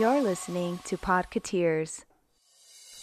[0.00, 2.04] You're listening to Podcateers.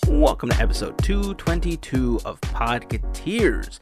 [0.09, 3.79] Welcome to episode 222 of Podcateers.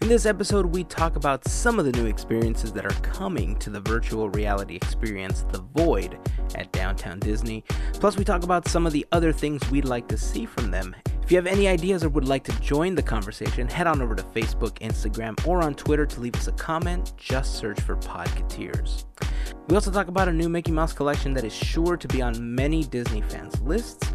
[0.00, 3.70] In this episode, we talk about some of the new experiences that are coming to
[3.70, 6.18] the virtual reality experience, The Void,
[6.56, 7.62] at Downtown Disney.
[7.92, 10.96] Plus, we talk about some of the other things we'd like to see from them.
[11.22, 14.16] If you have any ideas or would like to join the conversation, head on over
[14.16, 17.12] to Facebook, Instagram, or on Twitter to leave us a comment.
[17.16, 19.04] Just search for Podcateers.
[19.68, 22.54] We also talk about a new Mickey Mouse collection that is sure to be on
[22.54, 24.10] many Disney fans' lists.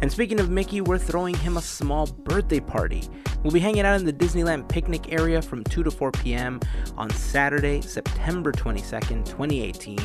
[0.00, 3.02] And speaking of Mickey, we're throwing him a small birthday party.
[3.42, 6.58] We'll be hanging out in the Disneyland picnic area from 2 to 4 p.m.
[6.96, 9.98] on Saturday, September 22nd, 2018.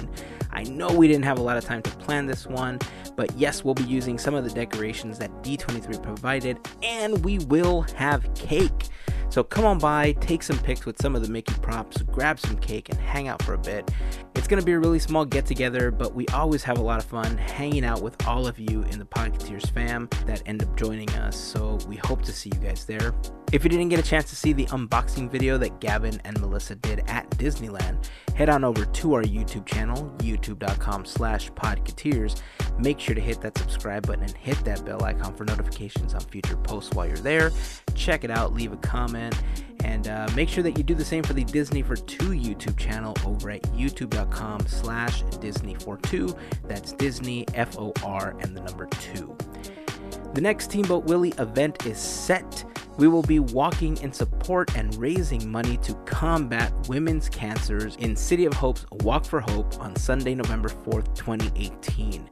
[0.52, 2.80] I know we didn't have a lot of time to plan this one,
[3.16, 7.82] but yes, we'll be using some of the decorations that D23 provided, and we will
[7.96, 8.90] have cake.
[9.34, 12.56] So come on by, take some pics with some of the Mickey props, grab some
[12.58, 13.90] cake, and hang out for a bit.
[14.36, 17.06] It's gonna be a really small get together, but we always have a lot of
[17.06, 21.10] fun hanging out with all of you in the Podcateers fam that end up joining
[21.12, 21.36] us.
[21.36, 23.16] So we hope to see you guys there.
[23.54, 26.74] If you didn't get a chance to see the unboxing video that Gavin and Melissa
[26.74, 32.42] did at Disneyland, head on over to our YouTube channel, youtube.com slash podcateers.
[32.80, 36.22] Make sure to hit that subscribe button and hit that bell icon for notifications on
[36.22, 37.52] future posts while you're there.
[37.94, 39.36] Check it out, leave a comment,
[39.84, 42.76] and uh, make sure that you do the same for the Disney for 2 YouTube
[42.76, 46.36] channel over at youtube.com slash disney42.
[46.68, 49.38] That's Disney, F-O-R, and the number 2.
[50.34, 52.66] The next Steamboat Willie event is set.
[52.98, 58.46] We will be walking in support and raising money to combat women's cancers in City
[58.46, 62.30] of Hope's Walk for Hope on Sunday, November 4th, 2018.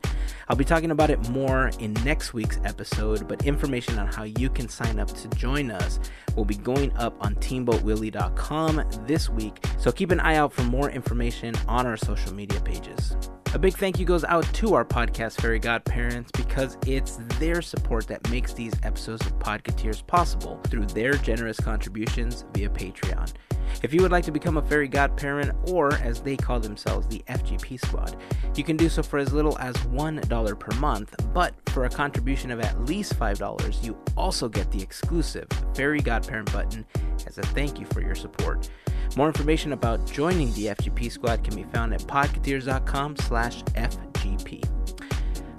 [0.49, 4.49] I'll be talking about it more in next week's episode, but information on how you
[4.49, 5.99] can sign up to join us
[6.35, 10.91] will be going up on teamboatwillie.com this week, so keep an eye out for more
[10.91, 13.15] information on our social media pages.
[13.53, 18.07] A big thank you goes out to our podcast fairy godparents because it's their support
[18.07, 23.33] that makes these episodes of Podcateers possible through their generous contributions via Patreon.
[23.83, 27.23] If you would like to become a fairy godparent, or as they call themselves, the
[27.27, 28.15] FGP squad,
[28.55, 32.51] you can do so for as little as $1 per month, but for a contribution
[32.51, 36.85] of at least $5, you also get the exclusive fairy godparent button
[37.25, 38.69] as a thank you for your support.
[39.17, 44.70] More information about joining the FGP squad can be found at podcateers.com slash FGP.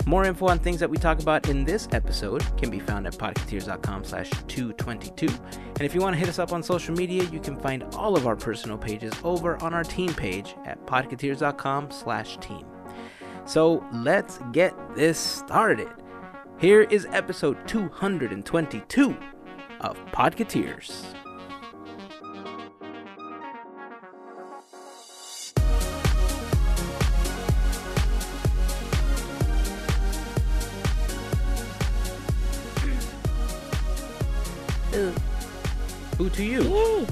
[0.07, 3.15] More info on things that we talk about in this episode can be found at
[3.15, 5.27] podcateers.com slash 222.
[5.27, 8.17] And if you want to hit us up on social media, you can find all
[8.17, 12.67] of our personal pages over on our team page at podcateers.com slash team.
[13.45, 15.89] So let's get this started.
[16.59, 19.17] Here is episode 222
[19.81, 21.22] of Podcateers.
[36.23, 36.63] Boo to you.
[36.63, 37.07] Yay.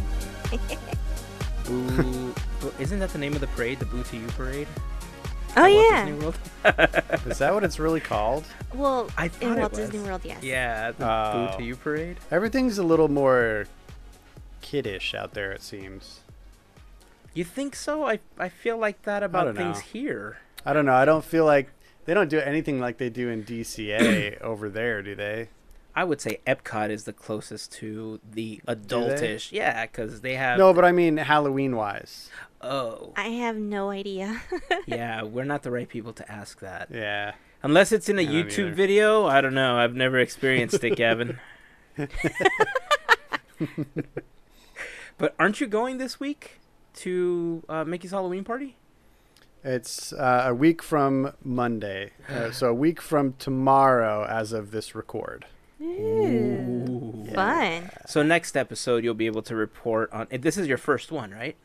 [1.66, 2.32] Boo.
[2.60, 4.68] Boo- Isn't that the name of the parade, the Boo to You parade?
[5.56, 6.04] Oh, Walt yeah.
[6.06, 6.38] Disney World?
[7.26, 8.44] Is that what it's really called?
[8.72, 9.72] Well, I in Walt.
[9.72, 10.44] Disney World, yes.
[10.44, 11.48] Yeah, the Oh.
[11.50, 12.18] Boo to You parade.
[12.30, 13.66] Everything's a little more
[14.60, 16.20] kiddish out there, it seems.
[17.34, 18.04] You think so?
[18.06, 19.84] I I feel like that about things know.
[19.92, 20.38] here.
[20.64, 20.94] I don't know.
[20.94, 21.68] I don't feel like
[22.04, 25.48] they don't do anything like they do in DCA over there, do they?
[26.00, 29.52] I would say Epcot is the closest to the adultish.
[29.52, 30.58] Yeah, because they have.
[30.58, 32.30] No, but I mean Halloween wise.
[32.62, 34.40] Oh, I have no idea.
[34.86, 35.22] yeah.
[35.22, 36.88] We're not the right people to ask that.
[36.90, 37.32] Yeah.
[37.62, 38.74] Unless it's in a YouTube either.
[38.74, 39.26] video.
[39.26, 39.76] I don't know.
[39.76, 41.38] I've never experienced it, Gavin.
[45.18, 46.60] but aren't you going this week
[46.94, 48.78] to uh, Mickey's Halloween party?
[49.62, 52.12] It's uh, a week from Monday.
[52.26, 55.44] Uh, so a week from tomorrow as of this record.
[55.80, 57.26] Ooh.
[57.34, 57.90] Fun.
[58.06, 60.26] So next episode you'll be able to report on.
[60.30, 61.56] Eh, this is your first one, right?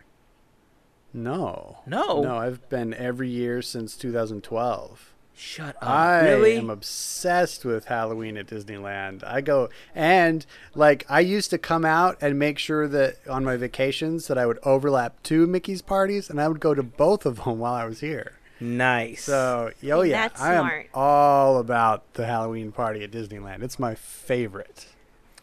[1.14, 1.80] No.
[1.86, 2.22] No.
[2.22, 5.14] No, I've been every year since 2012.
[5.38, 5.90] Shut up.
[5.90, 6.58] I really?
[6.58, 9.22] am obsessed with Halloween at Disneyland.
[9.26, 13.58] I go and like I used to come out and make sure that on my
[13.58, 17.44] vacations that I would overlap two Mickey's parties and I would go to both of
[17.44, 18.40] them while I was here.
[18.60, 19.24] Nice.
[19.24, 20.90] So, oh yeah, that's I am smart.
[20.94, 23.64] all about the Halloween party at Disneyland.
[23.64, 24.88] It's my favorite.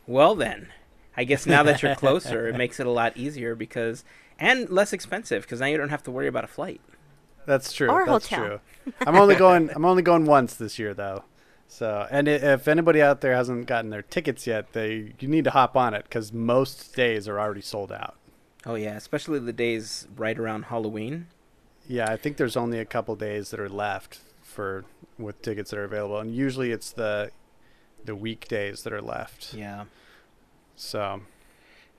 [0.07, 0.69] Well then,
[1.17, 4.05] I guess now that you're closer, it makes it a lot easier because
[4.39, 6.81] and less expensive because now you don't have to worry about a flight.
[7.47, 7.89] That's true.
[7.91, 8.47] Or That's hotel.
[8.85, 8.93] true.
[9.07, 9.71] I'm only going.
[9.75, 11.25] I'm only going once this year though.
[11.69, 15.51] So, and if anybody out there hasn't gotten their tickets yet, they you need to
[15.51, 18.17] hop on it because most days are already sold out.
[18.67, 21.29] Oh yeah, especially the days right around Halloween.
[21.89, 24.85] Yeah, I think there's only a couple days that are left for
[25.19, 27.31] with tickets that are available, and usually it's the
[28.05, 29.55] the weekdays that are left.
[29.55, 29.85] Yeah.
[30.77, 31.23] So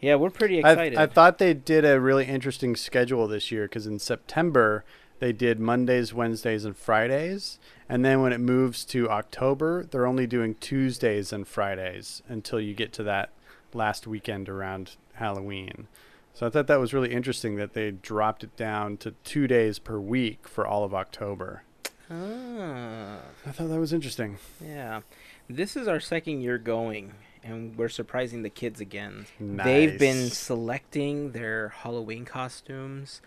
[0.02, 0.98] Yeah, we're pretty I, excited.
[1.00, 4.84] I thought they did a really interesting schedule this year because in September
[5.20, 7.58] they did Mondays, Wednesdays, and Fridays,
[7.88, 12.74] and then when it moves to October, they're only doing Tuesdays and Fridays until you
[12.74, 13.30] get to that
[13.74, 15.88] last weekend around Halloween.
[16.34, 19.78] So I thought that was really interesting that they dropped it down to two days
[19.80, 21.64] per week for all of October.
[22.10, 24.38] Ah, I thought that was interesting.
[24.64, 25.02] yeah.
[25.50, 27.14] This is our second year going,
[27.44, 29.26] and we're surprising the kids again.
[29.40, 33.22] They've been selecting their Halloween costumes.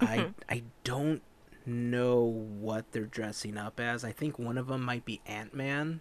[0.00, 1.22] I I don't
[1.66, 4.02] know what they're dressing up as.
[4.04, 6.00] I think one of them might be Ant Man,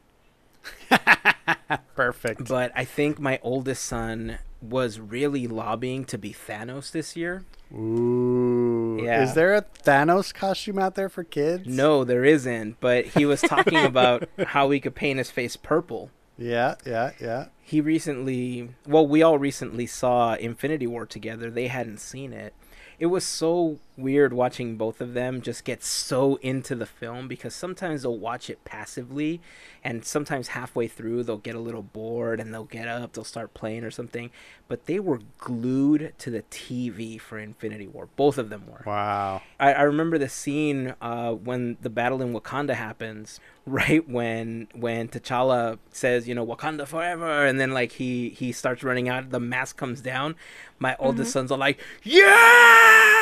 [1.95, 2.47] Perfect.
[2.47, 7.43] but I think my oldest son was really lobbying to be Thanos this year.
[7.73, 8.99] Ooh.
[9.01, 9.23] Yeah.
[9.23, 11.67] Is there a Thanos costume out there for kids?
[11.67, 16.09] No, there isn't, but he was talking about how we could paint his face purple.
[16.37, 17.47] Yeah, yeah, yeah.
[17.61, 21.49] He recently, well, we all recently saw Infinity War together.
[21.49, 22.53] They hadn't seen it.
[22.99, 27.55] It was so weird watching both of them just get so into the film because
[27.55, 29.41] sometimes they'll watch it passively
[29.83, 33.53] and sometimes halfway through they'll get a little bored and they'll get up, they'll start
[33.53, 34.29] playing or something.
[34.67, 38.09] But they were glued to the TV for Infinity War.
[38.15, 38.83] Both of them were.
[38.85, 39.41] Wow.
[39.59, 45.09] I, I remember the scene uh, when the battle in Wakanda happens, right when when
[45.09, 49.39] T'Challa says, you know, Wakanda forever, and then like he he starts running out, the
[49.39, 50.35] mask comes down.
[50.79, 53.16] My oldest sons are like, yeah!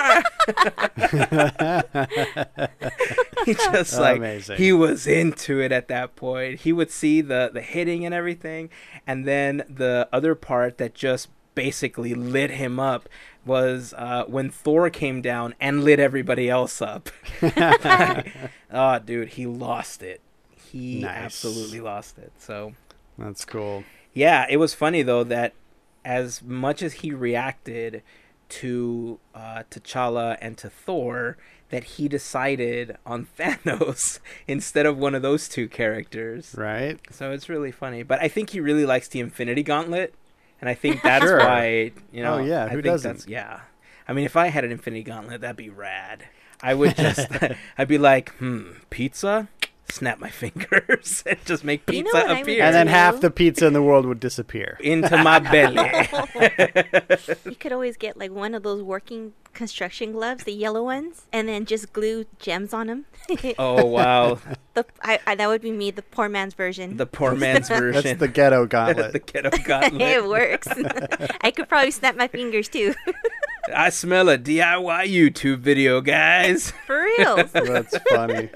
[3.44, 4.56] he just like Amazing.
[4.58, 6.60] he was into it at that point.
[6.60, 8.70] He would see the the hitting and everything,
[9.06, 13.08] and then the other part that just basically lit him up
[13.44, 17.08] was uh, when Thor came down and lit everybody else up.
[18.70, 20.20] oh, dude, he lost it.
[20.70, 21.16] He Nice.
[21.16, 22.32] absolutely lost it.
[22.38, 22.74] So
[23.18, 23.84] That's cool.
[24.14, 25.54] yeah, it was funny though that
[26.04, 28.02] as much as he reacted
[28.50, 31.36] to uh, T'Challa and to Thor,
[31.70, 34.18] that he decided on Thanos
[34.48, 36.54] instead of one of those two characters.
[36.58, 36.98] Right?
[37.10, 38.02] So it's really funny.
[38.02, 40.14] But I think he really likes the Infinity Gauntlet,
[40.60, 41.38] and I think that's Sure.
[41.38, 42.34] why you know.
[42.34, 43.12] Oh, yeah, I who think doesn't?
[43.18, 43.60] That's, yeah,
[44.08, 46.24] I mean, if I had an Infinity Gauntlet, that'd be rad.
[46.62, 47.26] I would just,
[47.78, 49.48] I'd be like, hmm, pizza.
[49.90, 52.86] Snap my fingers and just make You know pizza what I would appear And then
[52.86, 52.92] Ew.
[52.92, 54.78] half the pizza in the world would disappear.
[54.82, 56.08] into my belly.
[57.44, 61.48] You could always get like one of those working construction gloves, the yellow ones, and
[61.48, 63.04] then just glue gems on them.
[63.58, 64.38] oh wow,
[64.74, 66.96] the, I, I, that would be me, the poor man's version.
[66.96, 68.02] the poor man's version.
[68.02, 69.12] That's the ghetto gauntlet.
[69.12, 70.00] the ghetto gauntlet.
[70.00, 70.68] it works.
[71.40, 72.94] I could probably snap my fingers too.
[73.74, 76.72] I smell a DIY YouTube video, guys.
[76.86, 77.36] For real.
[77.36, 78.50] That's funny.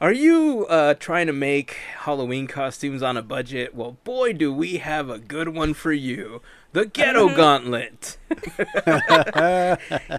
[0.00, 3.74] Are you uh, trying to make Halloween costumes on a budget?
[3.74, 6.40] Well, boy, do we have a good one for you.
[6.72, 8.16] The Ghetto Gauntlet.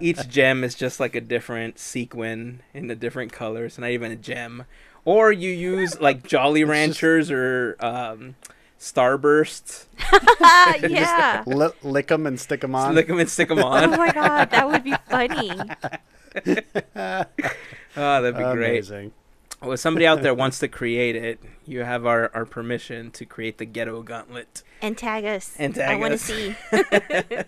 [0.00, 4.16] Each gem is just like a different sequin in the different colors, not even a
[4.16, 4.66] gem.
[5.04, 8.36] Or you use like Jolly Ranchers or um,
[8.78, 9.86] Starbursts.
[10.40, 11.42] Ah, yeah.
[11.44, 12.94] Li- lick them and stick them on.
[12.94, 13.82] Lick them and stick them on.
[13.92, 15.50] Oh my god, that would be funny.
[17.96, 19.12] Oh, that'd be great.
[19.62, 19.68] Amazing.
[19.68, 23.24] Well, if somebody out there wants to create it, you have our, our permission to
[23.24, 24.62] create the Ghetto Gauntlet.
[24.80, 25.54] And tag us.
[25.58, 26.56] And tag I want to see.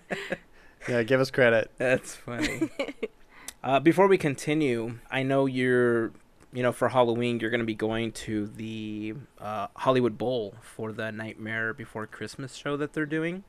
[0.88, 1.70] Yeah, give us credit.
[1.78, 2.70] That's funny.
[3.64, 6.12] uh, before we continue, I know you're,
[6.52, 10.92] you know, for Halloween, you're going to be going to the uh, Hollywood Bowl for
[10.92, 13.44] the Nightmare Before Christmas show that they're doing.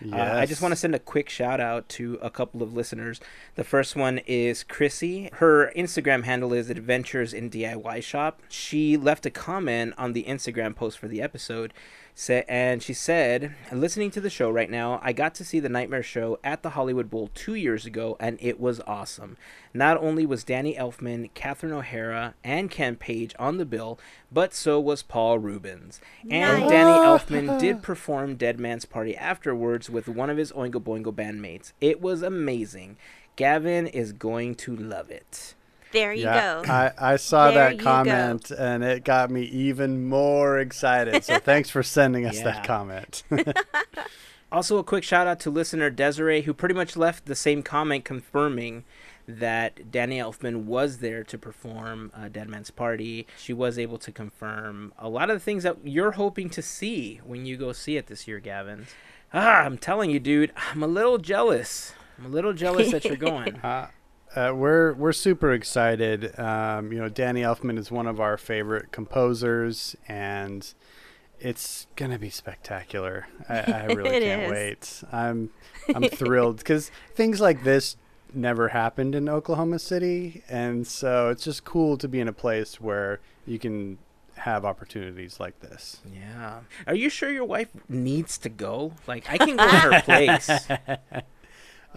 [0.00, 0.14] Yes.
[0.14, 3.20] Uh, I just want to send a quick shout out to a couple of listeners.
[3.56, 5.30] The first one is Chrissy.
[5.34, 8.40] Her Instagram handle is Adventures in DIY Shop.
[8.48, 11.72] She left a comment on the Instagram post for the episode.
[12.20, 15.68] Sa- and she said, listening to the show right now, I got to see the
[15.68, 19.36] Nightmare Show at the Hollywood Bowl two years ago, and it was awesome.
[19.72, 24.00] Not only was Danny Elfman, Catherine O'Hara, and Ken Page on the bill,
[24.32, 26.00] but so was Paul Reubens.
[26.28, 26.70] And Nice.
[26.70, 26.90] Danny
[27.46, 31.70] Elfman did perform Dead Man's Party afterwards with one of his Oingo Boingo bandmates.
[31.80, 32.96] It was amazing.
[33.36, 35.54] Gavin is going to love it.
[35.92, 36.70] There you yeah, go.
[36.72, 37.84] I, I saw There that you go.
[37.84, 41.24] comment and it got me even more excited.
[41.24, 42.44] So thanks for sending us Yeah.
[42.44, 43.22] that comment.
[44.50, 48.06] Also, a quick shout out to listener Desiree, who pretty much left the same comment
[48.06, 48.84] confirming
[49.26, 53.26] that Danny Elfman was there to perform uh, Dead Man's Party.
[53.36, 57.20] She was able to confirm a lot of the things that you're hoping to see
[57.26, 58.86] when you go see it this year, Gavin.
[59.34, 61.92] Ah, I'm telling you, dude, I'm a little jealous.
[62.18, 63.56] I'm a little jealous that you're going.
[63.56, 63.88] uh,
[64.34, 66.38] Uh, we're we're super excited.
[66.38, 70.72] Um, you know, Danny Elfman is one of our favorite composers, and
[71.40, 73.26] it's gonna be spectacular.
[73.48, 74.50] I, I really can't is.
[74.50, 75.02] wait.
[75.12, 75.50] I'm
[75.94, 77.96] I'm thrilled because things like this
[78.34, 82.80] never happened in Oklahoma City, and so it's just cool to be in a place
[82.80, 83.98] where you can
[84.36, 86.00] have opportunities like this.
[86.14, 86.60] Yeah.
[86.86, 88.92] Are you sure your wife needs to go?
[89.06, 90.48] Like, I can go to her place.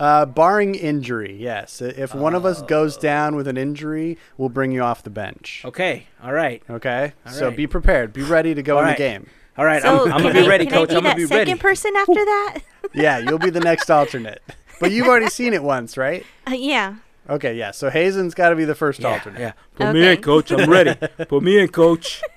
[0.02, 1.80] Uh, barring injury, yes.
[1.80, 3.02] If one of us goes Oh.
[3.02, 5.62] down with an injury, we'll bring you off the bench.
[5.64, 6.08] Okay.
[6.24, 6.64] All right.
[6.70, 7.56] Okay, All so right.
[7.58, 8.12] be prepared.
[8.12, 8.98] Be ready to go All in right.
[8.98, 9.28] the game.
[9.60, 9.82] All right.
[9.82, 10.90] So I'm, I'm can going to be I- ready, can I coach.
[10.90, 11.50] be I'm going that to be ready.
[11.52, 12.58] second person after that?
[12.94, 14.42] Yeah, you'll be the next alternate.
[14.82, 16.26] But you've already seen it once, right?
[16.48, 16.96] Uh, yeah.
[17.30, 17.70] Okay, yeah.
[17.72, 19.40] So Hazen's got to be the first Yeah, alternate.
[19.40, 19.52] yeah.
[19.76, 20.52] Put me in, coach.
[20.52, 20.96] I'm ready.
[21.30, 22.22] Put me in, coach.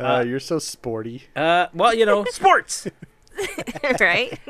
[0.00, 1.24] Uh, you're so sporty.
[1.34, 2.86] Uh, well, you know, sports.
[4.00, 4.38] right?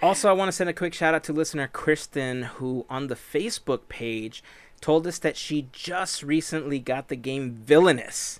[0.00, 3.16] Also, I want to send a quick shout out to listener Kristen, who on the
[3.16, 4.44] Facebook page
[4.80, 8.38] told us that she just recently got the game Villainous.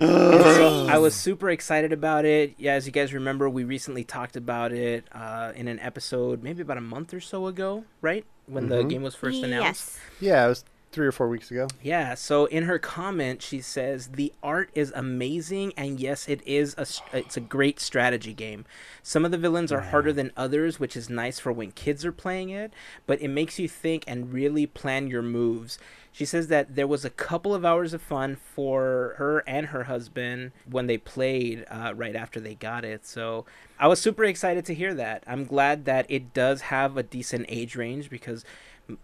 [0.00, 2.54] So I was super excited about it.
[2.58, 6.60] Yeah, as you guys remember, we recently talked about it uh, in an episode maybe
[6.62, 8.24] about a month or so ago, right?
[8.46, 8.90] When the Mhm.
[8.90, 9.96] game was first announced.
[9.96, 9.98] yes.
[10.20, 10.64] Yeah, it was
[10.96, 11.68] three or four weeks ago.
[11.82, 16.74] Yeah, so in her comment, she says the art is amazing, and yes, it is
[16.78, 16.86] a
[17.16, 18.64] it's a great strategy game.
[19.02, 22.12] Some of the villains are harder than others, which is nice for when kids are
[22.12, 22.72] playing it,
[23.06, 25.78] but it makes you think and really plan your moves.
[26.12, 29.84] She says that there was a couple of hours of fun for her and her
[29.84, 33.04] husband when they played uh, right after they got it.
[33.04, 33.44] So
[33.78, 35.24] I was super excited to hear that.
[35.26, 38.46] I'm glad that it does have a decent age range because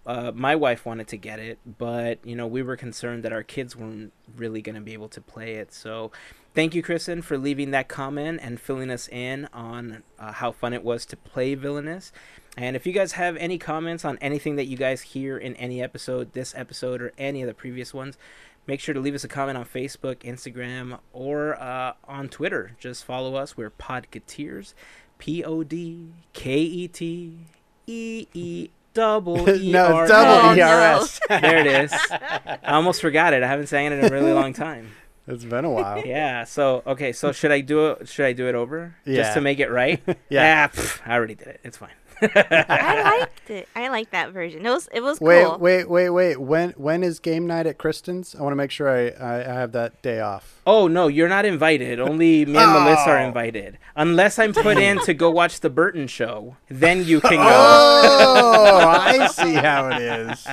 [0.07, 3.43] uh, my wife wanted to get it, but you know we were concerned that our
[3.43, 5.73] kids weren't really going to be able to play it.
[5.73, 6.13] So,
[6.55, 10.73] thank you, Kristen, for leaving that comment and filling us in on uh, how fun
[10.73, 12.13] it was to play Villainous.
[12.57, 15.83] And if you guys have any comments on anything that you guys hear in any
[15.83, 18.19] episode, this episode or any of the previous ones,
[18.67, 22.73] make sure to leave us a comment on Facebook, Instagram, or uh, on Twitter.
[22.79, 23.57] Just follow us.
[23.57, 24.75] We're Podcateers,
[25.19, 27.39] P O D K E T
[27.87, 30.99] E E double E no, it's double Oh, no.
[31.01, 31.21] ERS.
[31.29, 31.93] there it is.
[32.11, 33.43] I almost forgot it.
[33.43, 34.91] I haven't sang it in a really long time.
[35.27, 36.03] it's been a while.
[36.07, 36.45] Yeah.
[36.45, 37.13] So okay.
[37.13, 38.09] So should I do it?
[38.09, 38.95] Should I do it over?
[39.05, 39.17] Yeah.
[39.23, 40.01] Just to make it right.
[40.29, 40.69] Yeah.
[40.73, 41.61] Ah, pff, I already did it.
[41.65, 41.91] It's fine.
[42.23, 43.69] I liked it.
[43.75, 44.65] I liked that version.
[44.65, 45.59] It was it was Wait, cool.
[45.59, 46.37] wait, wait, wait.
[46.41, 48.35] When when is game night at Kristen's?
[48.35, 50.61] I want to make sure I, I, I have that day off.
[50.67, 51.99] Oh no, you're not invited.
[52.01, 53.27] Only me and Melissa are Oh.
[53.27, 53.79] invited.
[53.97, 57.43] Unless I'm put in to go watch the Burton show, then you can go.
[57.43, 60.47] Oh, I see how it is.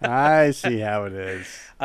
[0.00, 1.46] I see how it is.
[1.78, 1.84] Uh,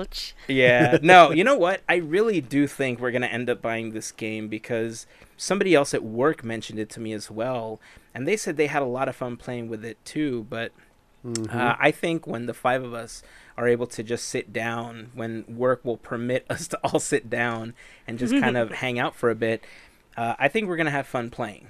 [0.00, 0.34] Ouch.
[0.48, 0.98] yeah.
[1.02, 1.80] No, you know what?
[1.88, 5.94] I really do think we're going to end up buying this game because somebody else
[5.94, 7.80] at work mentioned it to me as well.
[8.14, 10.46] And they said they had a lot of fun playing with it too.
[10.48, 10.72] But
[11.22, 11.54] Mm-hmm.
[11.54, 13.22] uh, I think when the five of us
[13.58, 17.74] are able to just sit down, when work will permit us to all sit down
[18.06, 19.62] and just kind of hang out for a bit,
[20.16, 21.66] uh, I think we're going to have fun playing.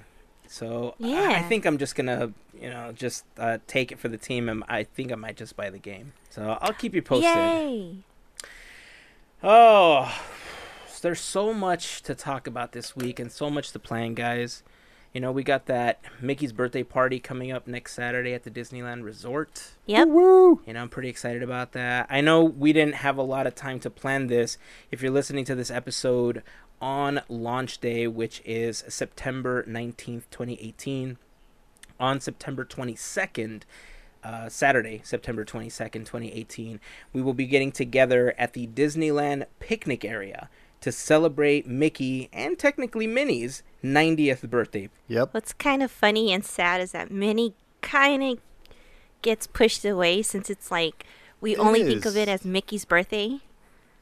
[0.47, 4.17] So I- I think I'm just gonna, you know, just uh, take it for the
[4.17, 6.13] team, and I think I might just buy the game.
[6.29, 7.25] So I'll keep you posted.
[7.35, 7.95] Yay.
[9.43, 10.17] Oh,
[11.01, 14.61] there's so much to talk about this week and so much to plan, guys.
[15.13, 19.03] You know, we got that Mickey's birthday party coming up next Saturday at the Disneyland
[19.03, 19.71] Resort.
[19.85, 20.07] Yep.
[20.07, 20.61] Woo!
[20.65, 22.07] You know, I'm pretty excited about that.
[22.09, 24.57] I know we didn't have a lot of time to plan this.
[24.89, 26.43] If you're listening to this episode
[26.81, 31.17] on launch day, which is September 19th, 2018,
[31.99, 33.63] on September 22nd,
[34.23, 36.79] uh, Saturday, September 22nd, 2018,
[37.11, 40.49] we will be getting together at the Disneyland picnic area
[40.79, 44.89] to celebrate Mickey and technically Minnie's 90th birthday.
[45.07, 45.33] Yep.
[45.33, 48.39] What's kind of funny and sad is that Minnie kind of
[49.21, 51.05] gets pushed away since it's like
[51.39, 53.39] we It only think of it as Mickey's birthday.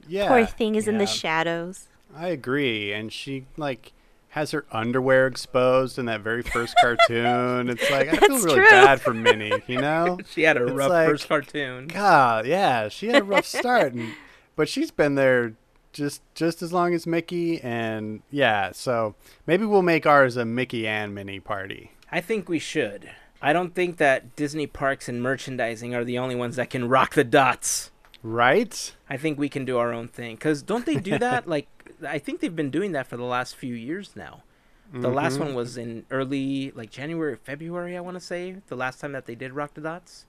[0.08, 0.28] Yeah.
[0.28, 1.88] Poor thing is in the shadows.
[2.16, 2.92] I agree.
[2.92, 3.94] And she like
[4.34, 7.70] has her underwear exposed in that very first cartoon.
[7.70, 8.70] It's like I feel really true.
[8.70, 10.20] bad for Minnie, you know?
[10.32, 11.88] She had a It's rough like- first cartoon.
[11.88, 14.14] God, yeah, she had a rough start, and,
[14.56, 15.54] but she's been there
[16.00, 18.72] just just as long as Mickey, and yeah.
[18.72, 19.14] So
[19.46, 21.92] maybe we'll make ours a Mickey and Minnie party.
[22.12, 23.12] I think we should.
[23.42, 27.14] I don't think that Disney parks and merchandising are the only ones that can rock
[27.14, 27.92] the dots.
[28.24, 28.96] Right?
[29.10, 30.36] I think we can do our own thing.
[30.36, 31.48] Because don't they do that?
[31.48, 31.68] like,
[32.06, 34.44] I think they've been doing that for the last few years now.
[34.92, 35.40] The last Mhm.
[35.46, 38.56] one was in early, like January, February, I want to say.
[38.68, 40.26] The last time that they did rock the dots.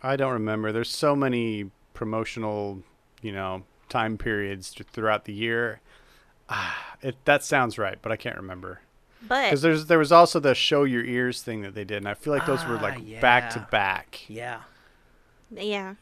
[0.00, 0.70] I don't remember.
[0.70, 2.82] There's so many promotional,
[3.20, 5.80] you know, time periods throughout the year.
[6.48, 8.80] Ah, it that sounds right, but I can't remember.
[9.26, 12.08] But Because there's there was also the show your ears thing that they did, and
[12.08, 14.20] I feel like those were Ah, like back to back.
[14.28, 14.60] Yeah.
[15.50, 15.94] yeah,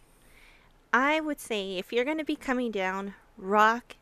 [0.93, 3.95] I would say if you're gonna be coming down, rock,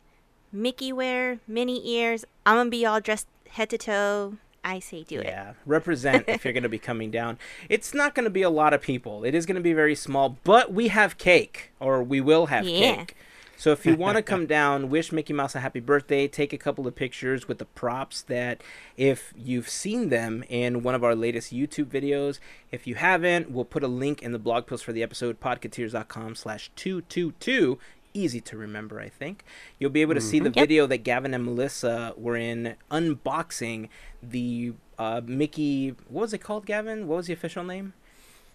[0.51, 2.25] Mickey wear, mini ears.
[2.45, 4.37] I'm gonna be all dressed head to toe.
[4.63, 5.25] I say do it.
[5.25, 7.39] Yeah, represent if you're going to be coming down.
[7.67, 9.23] It's not going to be a lot of people.
[9.23, 12.67] It is going to be very small, but we have cake, or we will have
[12.67, 12.97] Yeah.
[12.97, 13.15] cake.
[13.61, 16.57] So if you want to come down, wish Mickey Mouse a happy birthday, take a
[16.57, 18.63] couple of pictures with the props that
[18.97, 22.39] if you've seen them in one of our latest YouTube videos.
[22.71, 26.33] If you haven't, we'll put a link in the blog post for the episode, podcateers.com
[26.33, 27.77] slash 222.
[28.15, 29.45] Easy to remember, I think.
[29.77, 30.55] You'll be able to see the Yep.
[30.55, 33.89] video that Gavin and Melissa were in unboxing
[34.23, 35.89] the uh, Mickey.
[36.09, 37.07] What was it called, Gavin?
[37.07, 37.93] What was the official name?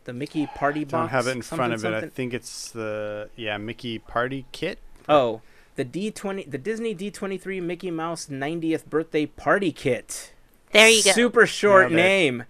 [0.02, 0.90] The Mickey Party Box.
[0.90, 2.06] Don't have it in front of something, it.
[2.06, 4.80] I think it's the yeah Mickey Party Kit.
[5.08, 5.42] Oh,
[5.76, 10.32] the D twenty, the Disney D twenty three Mickey Mouse 90th birthday party kit.
[10.72, 11.12] There you go.
[11.12, 12.44] Super short Nailed name.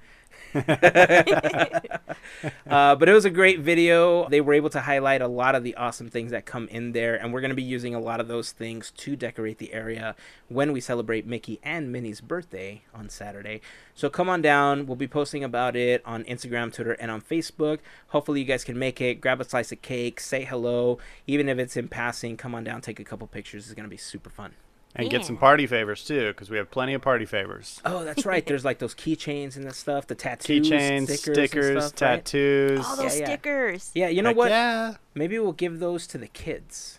[2.67, 4.29] uh, but it was a great video.
[4.29, 7.15] They were able to highlight a lot of the awesome things that come in there,
[7.15, 10.15] and we're going to be using a lot of those things to decorate the area
[10.49, 13.61] when we celebrate Mickey and Minnie's birthday on Saturday.
[13.95, 14.87] So come on down.
[14.87, 17.81] We'll be posting about it on Instagram, Twitter, and on Facebook.
[18.09, 19.21] Hopefully, you guys can make it.
[19.21, 20.99] Grab a slice of cake, say hello.
[21.27, 23.67] Even if it's in passing, come on down, take a couple pictures.
[23.67, 24.55] It's going to be super fun.
[24.99, 27.81] And get some party favors too, because we have plenty of party favors.
[27.85, 28.45] Oh, that's right.
[28.47, 32.17] There's like those keychains and that stuff, the tattoos, Keychains, stickers, stickers, and stuff, right?
[32.25, 32.85] tattoos.
[32.87, 33.27] All those Yeah, yeah.
[33.27, 33.91] stickers.
[33.95, 34.51] Yeah, you know Heck what?
[34.51, 36.99] Yeah, Maybe we'll give those to the kids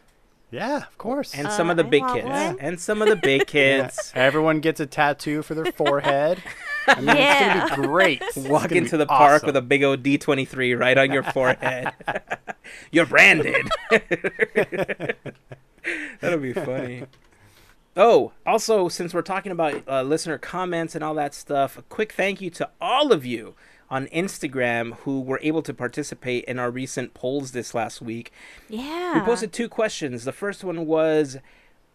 [0.49, 1.33] yeah, of course.
[1.35, 2.57] and Uh, some of the I big kids one.
[2.61, 4.13] and some of the big Yeah, kids.
[4.15, 6.41] Everyone gets a tattoo for their forehead.
[6.87, 7.63] I mean, Yeah.
[7.63, 8.21] it's gonna be great.
[8.37, 11.91] Walk into be the park with a big old D23 right on your forehead.
[12.91, 13.67] You're branded.
[16.21, 17.03] That'll be funny.
[17.99, 22.11] Oh, also, since we're talking about uh, listener comments and all that stuff, a quick
[22.11, 23.55] thank you to all of you
[23.89, 28.31] on Instagram who were able to participate in our recent polls this last week.
[28.69, 29.15] Yeah.
[29.15, 30.25] We posted two questions.
[30.25, 31.37] The first one was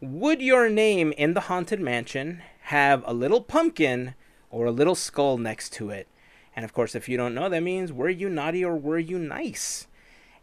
[0.00, 4.16] Would your name in the Haunted Mansion have a little pumpkin
[4.50, 6.08] or a little skull next to it?
[6.56, 9.20] And of course, if you don't know, that means were you naughty or were you
[9.20, 9.86] nice?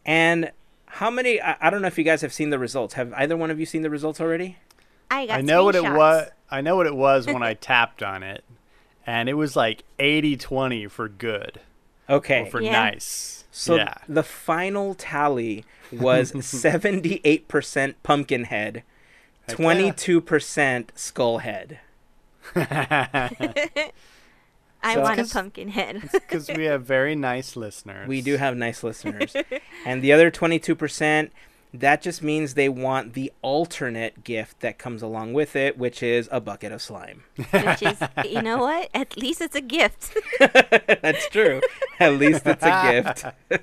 [0.06, 0.52] And
[0.86, 1.38] how many?
[1.40, 2.94] I, I don't know if you guys have seen the results.
[2.94, 4.56] Have either one of you seen the results already?
[5.10, 6.28] I got I know what it was.
[6.50, 8.44] I know what it was when I tapped on it,
[9.06, 11.60] and it was like 80-20 for good
[12.08, 12.42] Okay.
[12.42, 12.72] or for Yeah.
[12.72, 13.44] nice.
[13.52, 13.94] so yeah.
[14.08, 18.82] the final tally was 78% pumpkin head,
[19.48, 21.80] 22% skull head.
[24.82, 26.08] I So- want a Because- pumpkin head.
[26.12, 28.08] Because we have very nice listeners.
[28.14, 29.36] We do have nice listeners.
[29.84, 31.30] and the other 22%,
[31.72, 36.28] that just means they want the alternate gift that comes along with it, which is
[36.32, 37.22] a bucket of slime.
[37.36, 38.90] which is, you know what?
[38.92, 40.16] At least it's a gift.
[40.40, 41.60] That's true.
[42.00, 43.24] At least it's a gift.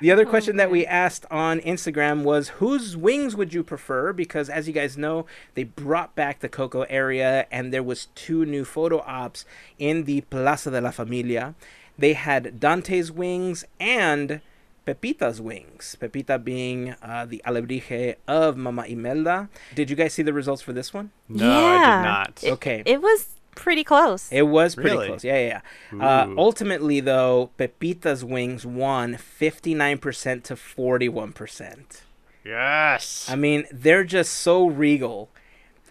[0.00, 4.14] the other oh, question that we asked on Instagram was whose wings would you prefer?
[4.14, 8.46] Because as you guys know, they brought back the Coco area and there was two
[8.46, 9.44] new photo ops
[9.78, 11.54] in the Plaza de la Familia.
[11.98, 14.40] They had Dante's wings and
[14.86, 15.96] Pepita's wings.
[16.00, 19.48] Pepita being uh, the alebrije of Mama Imelda.
[19.74, 21.10] Did you guys see the results for this one?
[21.28, 22.40] No, I did not.
[22.44, 22.82] It, Okay.
[22.86, 24.30] It was pretty close.
[24.30, 25.08] It was pretty Really?
[25.08, 25.24] close.
[25.24, 25.60] Yeah, yeah,
[25.98, 26.06] yeah.
[26.08, 32.02] Uh, ultimately, though, Pepita's wings won 59% to 41%.
[32.44, 33.26] yes.
[33.28, 35.30] I mean, they're just so regal.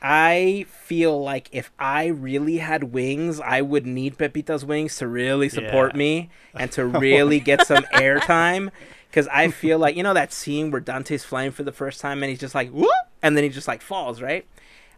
[0.08, 5.50] I feel like if I really had wings, I would need Pepita's wings to really
[5.50, 5.98] support Yeah.
[5.98, 8.70] me and to really get some airtime.
[9.10, 12.22] Because I feel like, you know, that scene where Dante's flying for the first time
[12.22, 12.92] and he's just like, whoop,
[13.24, 14.46] and then he just like falls, right?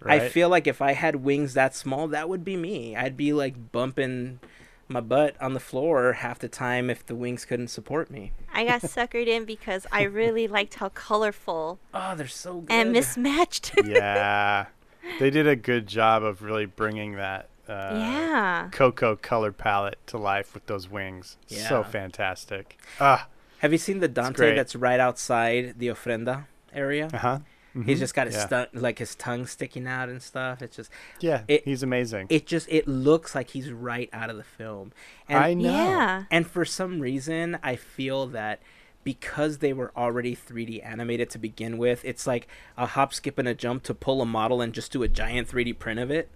[0.06, 2.96] I feel like if I had wings that small, that would be me.
[2.96, 4.40] I'd be like bumping
[4.90, 8.32] my butt on the floor half the time if the wings couldn't support me.
[8.54, 12.72] I got suckered in because I really liked how colorful Oh, they're so good.
[12.74, 13.72] and mismatched.
[13.86, 14.66] yeah.
[15.20, 18.70] They did a good job of really bringing that uh, yeah.
[18.72, 21.38] Coco color palette to life with those wings.
[21.48, 22.78] So fantastic.
[23.00, 23.28] Ah,
[23.60, 27.10] Have you seen the Dante that's right outside the ofrenda area?
[27.14, 27.40] uh huh.
[27.86, 28.46] He's just got his yeah.
[28.66, 30.64] stu- like his tongue sticking out and stuff.
[30.64, 30.90] It's just
[31.20, 32.26] Yeah, it- he's amazing.
[32.30, 34.94] it just it looks like he's right out of the film.
[35.30, 35.70] And I know.
[35.72, 36.24] Yeah.
[36.32, 38.62] and for some reason I feel that
[39.08, 42.46] because they were already 3D animated to begin with, it's like
[42.78, 45.48] a hop, skip, and a jump to pull a model and just do a giant
[45.48, 46.28] 3D print of it.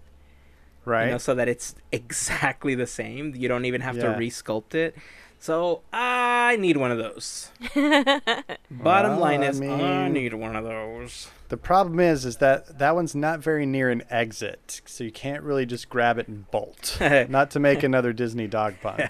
[0.86, 1.08] Right.
[1.08, 3.36] You know, so that it's exactly the same.
[3.36, 4.14] You don't even have Yeah.
[4.14, 4.96] to resculpt it.
[5.38, 7.52] So I need one of those.
[7.76, 11.30] Bottom Well, line is, I mean- need one of those.
[11.50, 15.44] The problem is, is that that one's not very near an exit, so you can't
[15.44, 16.98] really just grab it and bolt.
[17.28, 19.10] not to make another Disney dog pun.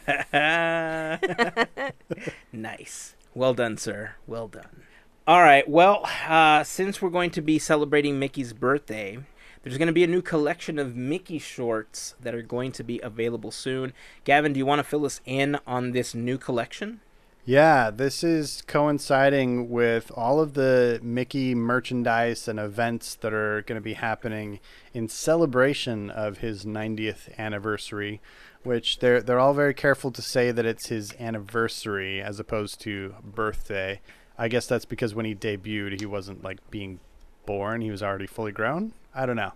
[2.52, 3.14] nice.
[3.34, 4.16] Well done, sir.
[4.28, 4.84] Well done.
[5.26, 5.68] All right.
[5.68, 9.20] Well, uh, since we're going to be celebrating Mickey's birthday,
[9.64, 13.00] there's going to be a new collection of Mickey shorts that are going to be
[13.02, 13.94] available soon.
[14.26, 17.00] Gavin, do you want to fill us in on this new collection?
[17.44, 23.78] Yeah, this is coinciding with all of the Mickey merchandise and events that are going
[23.78, 24.60] to be happening
[24.94, 28.22] in celebration of his 90th anniversary,
[28.64, 33.16] which they're they're all very careful to say that it's his anniversary as opposed to
[33.24, 34.02] birthday.
[34.38, 37.00] I guess that's because when he debuted, he wasn't like being
[37.46, 38.94] born; he was already fully grown.
[39.14, 39.54] I don't know.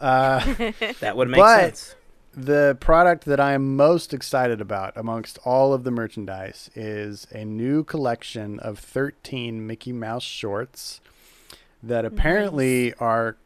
[0.00, 0.40] Uh,
[1.00, 1.94] That would make But- sense.
[2.36, 7.44] the product that I am most excited about amongst all of the merchandise is a
[7.44, 11.00] new collection of 13 Mickey Mouse shorts
[11.82, 13.36] that apparently are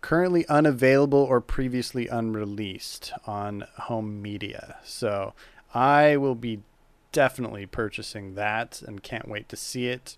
[0.00, 4.76] currently unavailable or previously unreleased on home media.
[4.84, 5.34] So
[5.74, 6.60] I will be
[7.12, 10.16] definitely purchasing that and can't wait to see it.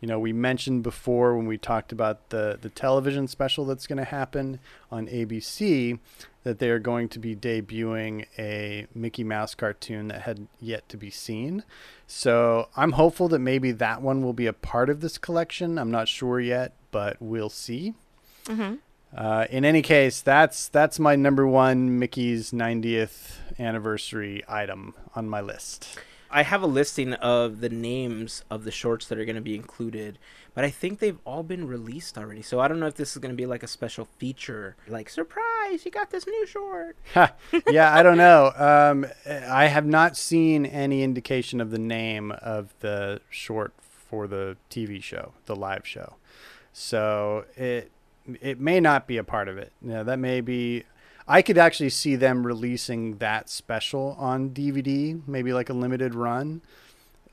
[0.00, 3.98] You know, we mentioned before when we talked about the, the television special that's going
[3.98, 4.58] to happen
[4.90, 5.98] on ABC
[6.42, 10.96] that they are going to be debuting a Mickey Mouse cartoon that had yet to
[10.96, 11.64] be seen.
[12.06, 15.78] So I'm hopeful that maybe that one will be a part of this collection.
[15.78, 17.94] I'm not sure yet, but we'll see.
[18.46, 18.76] hmm
[19.14, 25.40] Uh, in any case, that's that's my number one Mickey's 90th anniversary item on my
[25.40, 25.98] list.
[26.32, 29.56] I have a listing of the names of the shorts that are going to be
[29.56, 30.16] included,
[30.54, 32.42] but I think they've all been released already.
[32.42, 35.10] So I don't know if this is going to be like a special feature, like
[35.10, 36.96] surprise, you got this new short.
[37.68, 38.52] yeah, I don't know.
[38.54, 44.56] Um, I have not seen any indication of the name of the short for the
[44.70, 46.14] TV show, the live show.
[46.72, 47.90] So it
[48.40, 49.72] it may not be a part of it.
[49.82, 50.84] Yeah, that may be.
[51.28, 56.60] I could actually see them releasing that special on DVD, maybe like a limited run.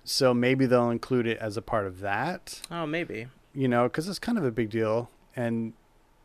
[0.03, 3.27] So maybe they'll include it as a part of that Oh, maybe.
[3.53, 5.09] you know, because it's kind of a big deal.
[5.35, 5.73] And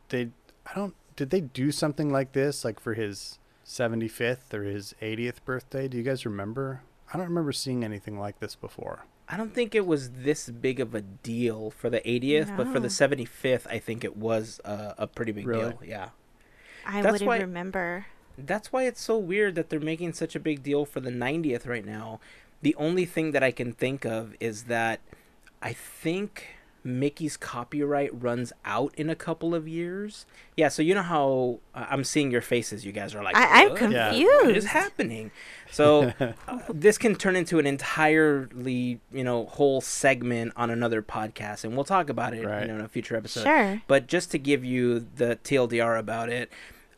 [0.09, 0.29] they,
[0.65, 5.43] I don't, did they do something like this, like for his 75th or his 80th
[5.43, 5.87] birthday?
[5.87, 6.81] Do you guys remember?
[7.13, 9.05] I don't remember seeing anything like this before.
[9.27, 12.79] I don't think it was this big of a deal for the 80th, but for
[12.79, 15.71] the 75th, I think it was uh, a pretty big Really?
[15.71, 15.79] deal.
[15.85, 16.09] Yeah.
[16.85, 18.05] I That's wouldn't why- remember.
[18.37, 21.67] That's why it's so weird that they're making such a big deal for the 90th
[21.67, 22.19] right now.
[22.63, 24.99] The only thing that I can think of is that
[25.61, 26.47] I think
[26.83, 30.25] Mickey's copyright runs out in a couple of years.
[30.57, 32.85] Yeah, so you know how uh, I'm seeing your faces.
[32.85, 33.81] You guys are like, I, I'm "What?
[33.91, 34.09] Yeah.
[34.09, 34.45] confused.
[34.45, 35.31] What is happening?
[35.71, 36.33] So uh,
[36.69, 41.85] this can turn into an entirely, you know, whole segment on another podcast, and we'll
[41.85, 42.61] talk about it, Right.
[42.63, 43.43] you know, in a future episode.
[43.43, 43.81] Sure.
[43.87, 46.51] But just to give you the TLDR about it,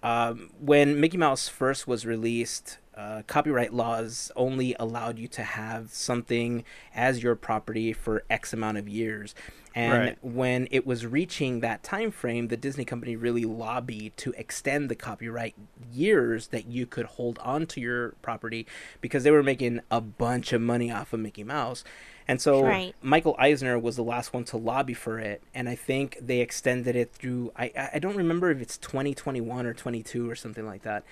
[0.04, 5.92] um, when Mickey Mouse first was released, uh, copyright laws only allowed you to have
[5.92, 9.36] something as your property for X amount of years.
[9.74, 10.18] And Right.
[10.22, 14.96] when it was reaching that time frame, the Disney company really lobbied to extend the
[14.96, 15.54] copyright
[15.92, 18.66] years that you could hold on to your property
[19.02, 21.84] because they were making a bunch of money off of Mickey Mouse.
[22.28, 22.96] And so Right.
[23.02, 26.96] Michael Eisner was the last one to lobby for it, and I think they extended
[26.96, 27.52] it through.
[27.56, 31.04] I I don't remember if it's 2021 or 22 or something like that,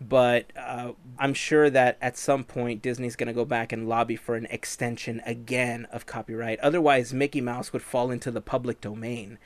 [0.00, 4.16] but uh, I'm sure that at some point Disney's going to go back and lobby
[4.16, 6.58] for an extension again of copyright.
[6.60, 9.38] Otherwise, Mickey Mouse would fall into the public domain.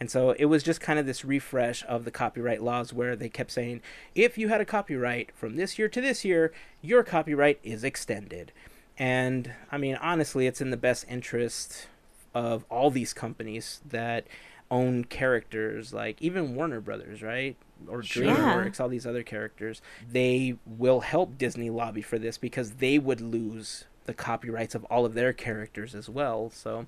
[0.00, 3.28] And so it was just kind of this refresh of the copyright laws where they
[3.28, 3.82] kept saying,
[4.14, 8.52] if you had a copyright from this year to this year, your copyright is extended.
[8.98, 11.86] And I mean, honestly, it's in the best interest
[12.34, 14.26] of all these companies that
[14.70, 17.56] own characters, like even Warner Brothers, right?
[17.86, 18.02] Or.
[18.02, 19.80] DreamWorks, all these other characters.
[20.10, 25.04] They will help Disney lobby for this because they would lose the copyrights of all
[25.04, 26.50] of their characters as well.
[26.50, 26.86] So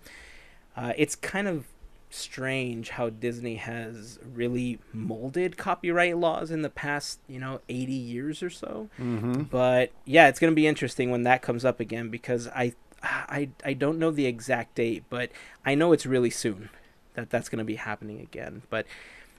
[0.77, 1.66] uh, it's kind of
[2.11, 8.42] strange how Disney has really molded copyright laws in the past, you know, 80 years
[8.42, 8.88] or so.
[8.99, 9.42] Mm-hmm.
[9.44, 13.51] But yeah, it's going to be interesting when that comes up again because I, I,
[13.64, 15.31] I don't know the exact date, but
[15.64, 16.68] I know it's really soon
[17.14, 18.62] that that's going to be happening again.
[18.70, 18.87] But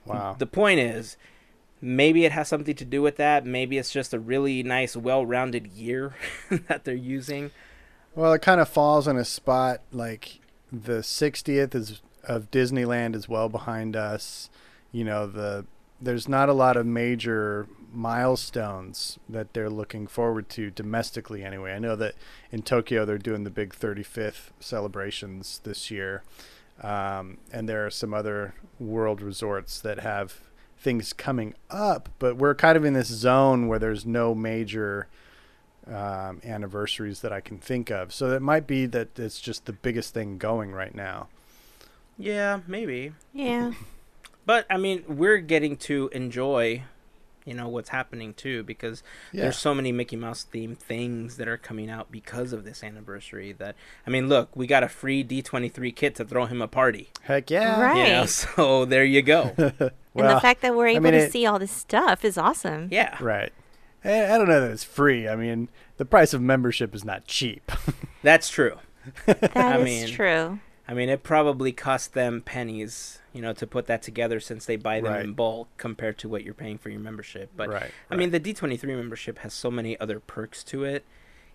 [0.06, 0.36] Wow.
[0.40, 1.16] the point is,
[1.80, 3.46] maybe it has something to do with that.
[3.46, 6.16] Maybe it's just a really nice, well-rounded year
[6.68, 7.52] that they're using.
[8.16, 10.40] Well, it kind of falls on a spot like
[10.72, 14.50] the 60th is of Disneyland is well behind us.
[14.92, 15.66] You know, the
[16.02, 21.74] there's not a lot of major milestones that they're looking forward to domestically anyway.
[21.74, 22.16] I know that
[22.52, 26.24] in Tokyo they're doing the big 35th celebrations this year.
[26.82, 30.40] Um, and there are some other world resorts that have
[30.80, 35.08] things coming up, but we're kind of in this zone where there's no major
[35.88, 38.14] um, anniversaries that I can think of.
[38.14, 41.28] So it might be that it's just the biggest thing going right now.
[42.22, 43.14] Yeah, maybe.
[43.34, 43.74] Yeah.
[44.46, 46.84] But I mean, we're getting to enjoy,
[47.46, 49.44] you know, what's happening too because Yeah.
[49.44, 53.52] there's so many Mickey Mouse themed things that are coming out because of this anniversary.
[53.54, 57.10] That I mean, look, we got a free D23 kit to throw him a party.
[57.22, 57.80] Heck yeah.
[57.82, 57.98] Right.
[57.98, 59.54] You know, so there you go.
[59.58, 62.88] and the fact that we're able mean, to it- see all this stuff is awesome.
[62.92, 63.16] Yeah.
[63.22, 63.54] Right.
[64.04, 65.28] I I don't know that it's free.
[65.28, 67.72] I mean, the price of membership is not cheap.
[68.24, 68.80] That's true.
[69.28, 70.60] That is I mean, true.
[70.92, 74.76] I mean, it probably cost them pennies, you know, to put that together since they
[74.76, 77.50] buy them in bulk compared to what you're paying for your membership.
[77.56, 77.92] But right.
[78.10, 81.06] I mean, the D23 membership has so many other perks to it.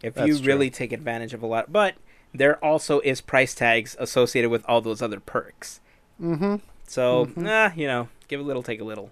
[0.03, 0.47] If That's you true.
[0.47, 1.97] really take advantage of a lot, but
[2.33, 5.81] there also is price tags associated with all those other perks.
[6.19, 6.57] Mm-hmm.
[6.87, 7.47] So, Mhm.
[7.47, 9.11] ah, you know, give a little, take a little.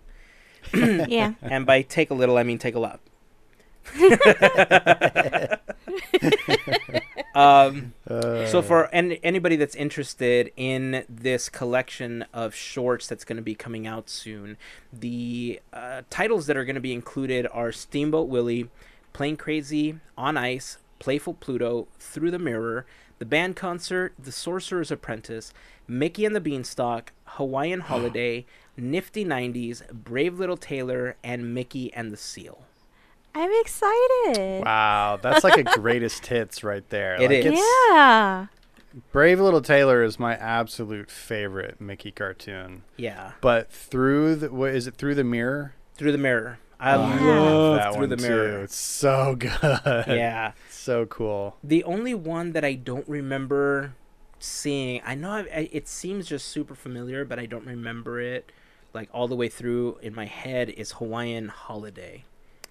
[0.72, 1.34] yeah.
[1.42, 3.00] And by take a little, I mean take a lot.
[7.34, 13.36] Um, Uh, so for an, anybody that's interested in this collection of shorts that's going
[13.36, 14.56] to be coming out soon,
[14.92, 18.68] the uh, titles that are going to be included are Steamboat Willie,
[19.12, 22.86] Plane Crazy, On Ice, Playful Pluto, Through the Mirror,
[23.18, 25.52] The Band Concert, The Sorcerer's Apprentice,
[25.88, 28.44] Mickey and the Beanstalk, Hawaiian Holiday,
[28.76, 32.64] Nifty 90s, Brave Little Tailor, and Mickey and the Seal.
[33.34, 34.64] I'm excited.
[34.64, 37.14] wow, that's like a greatest hits right there.
[37.16, 37.46] It like is.
[37.58, 38.46] It's, Yeah.
[39.10, 42.84] Brave Little Tailor is my absolute favorite Mickey cartoon.
[42.96, 43.32] Yeah.
[43.40, 45.74] But through the what is it through the mirror?
[45.96, 46.58] Through the Mirror.
[46.80, 48.22] I Oh, love that Through one the too.
[48.28, 48.62] Mirror.
[48.62, 49.52] It's so good.
[50.08, 50.52] Yeah.
[50.70, 51.56] so cool.
[51.64, 53.94] The only one that I don't remember
[54.38, 58.52] seeing, I know I, I, it seems just super familiar, but I don't remember it
[58.92, 62.24] like all the way through in my head is Hawaiian Holiday.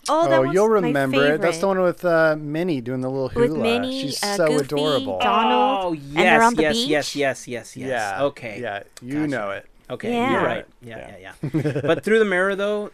[0.10, 1.42] Oh, that oh, was you'll my remember it.
[1.42, 3.48] That's the one with uh, Minnie doing the little hula.
[3.54, 5.20] With Minnie, She's uh, so Goofy, adorable.
[5.20, 6.88] Donald, oh, they're yes, on the yes, beach?
[6.89, 7.88] yes, yes, yes, yes.
[7.88, 8.24] Yeah.
[8.26, 8.60] Okay.
[8.62, 9.28] Yeah, you Gotcha.
[9.28, 9.66] know it.
[9.89, 10.32] Okay, Yeah.
[10.32, 10.66] you're right.
[10.82, 11.82] Yeah, yeah, yeah.
[11.82, 12.92] but through the mirror though,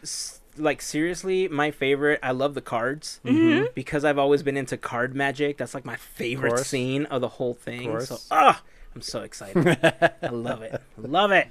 [0.58, 2.20] like seriously, my favorite.
[2.22, 3.66] I love the cards Mm-hmm.
[3.74, 5.58] because I've always been into card magic.
[5.58, 6.68] That's like my favorite course.
[6.68, 7.84] scene of the whole thing.
[8.02, 8.28] So, course.
[8.32, 8.62] ah,
[8.94, 9.78] I'm so excited.
[10.22, 10.80] I love it.
[10.98, 11.48] Love it.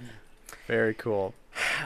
[0.67, 1.35] Very cool.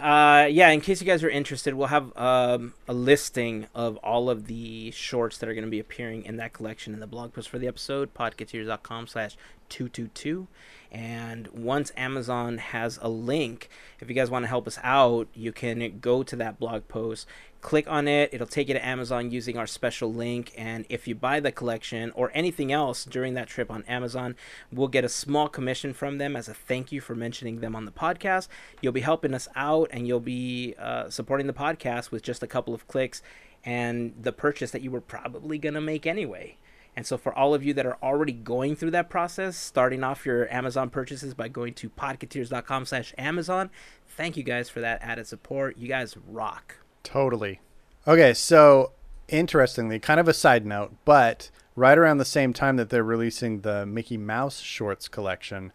[0.01, 4.29] Uh, yeah, in case you guys are interested, we'll have um, a listing of all
[4.29, 7.33] of the shorts that are going to be appearing in that collection in the blog
[7.33, 9.37] post for the episode, podcateers.com slash
[9.69, 10.47] 222.
[10.91, 15.53] And once Amazon has a link, if you guys want to help us out, you
[15.53, 17.27] can go to that blog post,
[17.63, 18.31] click on it.
[18.33, 20.53] It'll take you to Amazon using our special link.
[20.59, 24.35] And if you buy the collection or anything else during that trip on Amazon,
[24.71, 27.87] we'll get a small commission from them as a thank you for mentioning them on
[27.87, 28.49] the podcast.
[28.83, 32.49] You'll be helping us out and you'll be uh, supporting the podcast with just a
[32.49, 33.23] couple of clicks
[33.65, 36.59] and the purchase that you were probably going to make anyway.
[36.95, 40.27] And so, for all of you that are already going through that process, starting off
[40.27, 43.71] your Amazon purchases by going to podcateers.com slash Amazon,
[44.07, 45.79] thank you guys for that added support.
[45.79, 46.82] You guys rock.
[47.03, 47.61] Totally.
[48.07, 48.93] Okay, so
[49.29, 53.61] interestingly, kind of a side note, but right around the same time that they're releasing
[53.61, 55.73] the Mickey Mouse shorts collection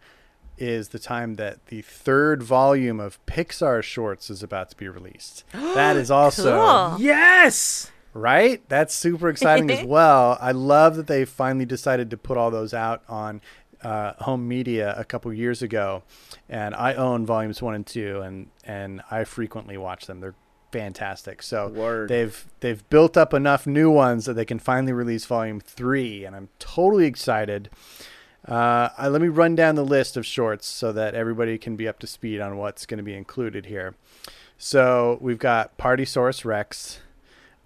[0.56, 5.44] is the time that the third volume of Pixar shorts is about to be released.
[5.52, 7.00] that is also Cool.
[7.00, 7.90] Yes!
[8.14, 8.62] right?
[8.68, 10.36] That's super exciting as well.
[10.40, 13.40] I love that they finally decided to put all those out on
[13.82, 16.02] uh, home media a couple years ago,
[16.48, 20.20] and I own volumes one and two, and and I frequently watch them.
[20.20, 20.34] They're
[20.70, 21.42] fantastic.
[21.42, 22.08] So Word.
[22.08, 26.34] they've they've built up enough new ones that they can finally release volume three, and
[26.36, 27.70] I'm totally excited.
[28.46, 31.86] Uh, I, let me run down the list of shorts so that everybody can be
[31.86, 33.94] up to speed on what's going to be included here.
[34.56, 37.00] So we've got Partysaurus Rex,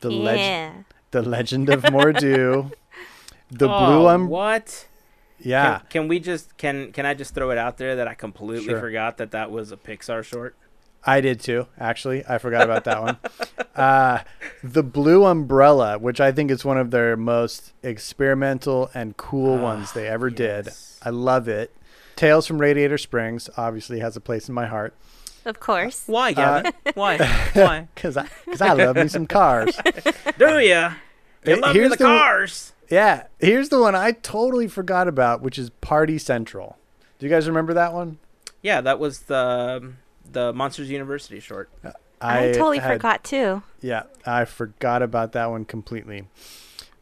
[0.00, 2.72] the legend, the Legend of Mor'du,
[3.50, 4.88] the Oh, Blue Um, What?
[5.38, 8.14] yeah, Can, can we just can can I just throw it out there that I
[8.14, 8.80] completely Sure.
[8.80, 10.56] forgot that that was a Pixar short?
[11.04, 11.66] I did too.
[11.78, 13.16] Actually, I forgot about that one.
[13.74, 14.18] Uh,
[14.62, 19.92] the Blue Umbrella, which I think is one of their most experimental and cool ones
[19.92, 20.68] they ever did.
[21.02, 21.74] I love it.
[22.14, 24.92] Tales from Radiator Springs obviously has a place in my heart
[25.46, 26.02] Of course.
[26.06, 26.74] Why, Gavin?
[26.94, 27.16] Why?
[27.54, 27.88] Why?
[27.94, 29.74] because I, cause I love me some cars.
[30.36, 30.92] Do ya?
[31.46, 32.74] You Uh, love here's the the- cars.
[32.90, 36.76] Yeah, here's the one I totally forgot about, which is Party Central.
[37.18, 38.18] Do you guys remember that one?
[38.60, 39.94] Yeah, that was the
[40.32, 41.70] the Monsters University short.
[42.20, 43.62] I, totally had- forgot too.
[43.80, 46.28] Yeah, I forgot about that one completely.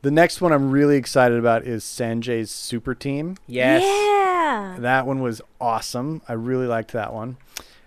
[0.03, 3.37] The next one I'm really excited about is Sanjay's Super Team.
[3.47, 3.83] Yes.
[3.83, 4.77] Yeah.
[4.81, 6.23] That one was awesome.
[6.27, 7.37] I really liked that one.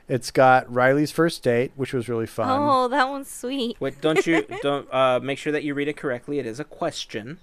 [0.07, 2.49] It's got Riley's first date, which was really fun.
[2.51, 3.77] Oh, that one's sweet.
[3.79, 6.37] Wait, don't you don't uh, make sure that you read it correctly.
[6.37, 7.39] It is a question.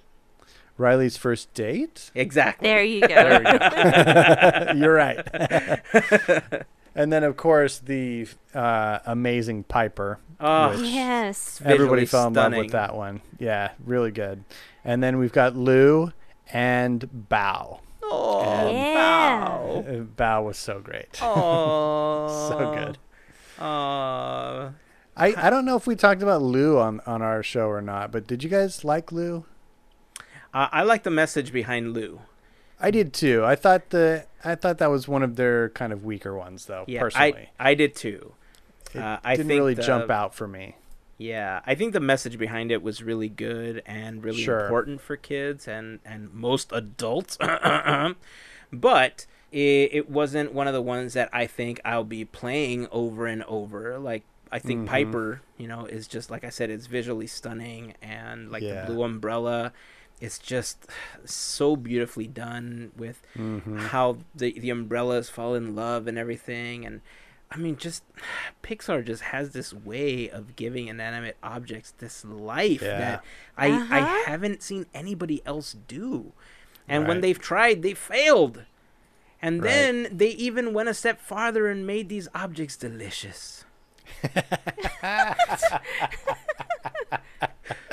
[0.80, 2.10] Riley's first date?
[2.14, 2.66] Exactly.
[2.66, 3.08] There you go.
[3.08, 4.72] There we go.
[4.76, 6.64] You're right.
[6.94, 10.18] and then, of course, the uh, amazing Piper.
[10.40, 11.60] Oh, which yes.
[11.62, 13.20] everybody visually fell in love with that one.
[13.38, 14.42] Yeah, really good.
[14.82, 16.12] And then we've got Lou
[16.50, 17.80] and Bao.
[18.02, 18.94] Oh, Yeah.
[18.94, 19.84] wow.
[19.86, 21.18] Uh, Bao was so great.
[21.22, 22.98] Oh, so good.
[23.62, 24.72] Oh,
[25.14, 28.10] I, I don't know if we talked about Lou on, on our show or not,
[28.10, 29.44] but did you guys like Lou?
[30.54, 32.20] Uh, I like the message behind Lou.
[32.80, 33.44] I did too.
[33.44, 36.84] I thought the I thought that was one of their kind of weaker ones, though.
[36.86, 38.32] Yeah, personally, I I did too.
[38.94, 40.76] it uh, I didn't really the- jump out for me.
[41.18, 44.60] Yeah, I think the message behind it was really good and really Sure.
[44.60, 47.36] important for kids and and most adults.
[48.72, 53.26] but it, it wasn't one of the ones that I think I'll be playing over
[53.26, 53.98] and over.
[53.98, 54.86] Like I think Mhm.
[54.86, 58.84] Piper, you know, is just like I said, it's visually stunning and like Yeah.
[58.86, 59.72] the blue umbrella.
[60.20, 60.86] It's just
[61.24, 67.00] so beautifully done with hmm how the the umbrellas fall in love and everything and
[67.50, 68.04] I mean just
[68.62, 72.98] Pixar just has this way of giving inanimate objects this life Yeah.
[72.98, 73.24] that
[73.56, 74.22] I I Uh-huh.
[74.24, 76.32] haven't seen anybody else do.
[76.88, 78.64] And when they've tried, they failed.
[79.42, 79.64] And Right.
[79.64, 83.64] then they even went a step farther and made these objects delicious.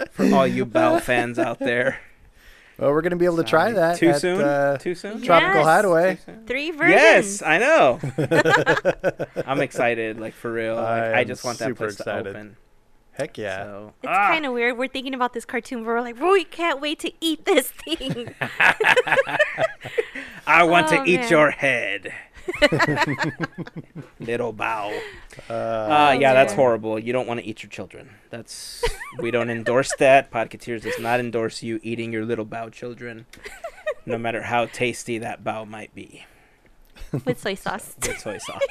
[0.10, 2.00] For all you Bao fans out there.
[2.78, 4.40] Well, we're gonna be able to try that Too at, soon?
[4.42, 5.22] Uh, Too soon?
[5.24, 5.66] Tropical Yes.
[5.66, 6.20] Hideaway.
[6.26, 6.46] Soon?
[6.46, 6.92] Three versions.
[6.92, 8.00] Yes, I know.
[9.48, 10.76] I'm excited, like for real.
[10.76, 12.24] Like, I I, just want that super place excited.
[12.26, 12.58] to open.
[13.14, 13.64] Heck yeah!
[13.64, 14.78] So, It's ah, kind of weird.
[14.78, 18.36] We're thinking about this cartoon, but we're like, we can't wait to eat this thing.
[20.46, 21.30] I want to Oh, eat man.
[21.32, 22.14] your head,
[24.20, 25.00] little Bao.
[25.50, 26.56] Uh, Uh, yeah, that's man.
[26.58, 27.00] horrible.
[27.00, 28.10] You don't want to eat your children.
[28.30, 28.84] That's
[29.20, 30.32] we don't endorse that.
[30.38, 33.26] Podcateers does not endorse you eating your little Bao children,
[34.06, 36.26] no matter how tasty that Bao might be
[37.26, 37.96] with soy sauce.
[38.02, 38.62] with soy sauce.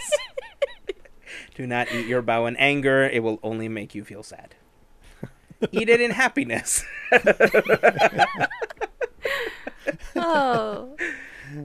[1.54, 3.04] Do not eat your Bao in anger.
[3.04, 4.54] It will only make you feel sad.
[5.72, 6.84] Eat it in happiness.
[10.14, 10.96] Oh,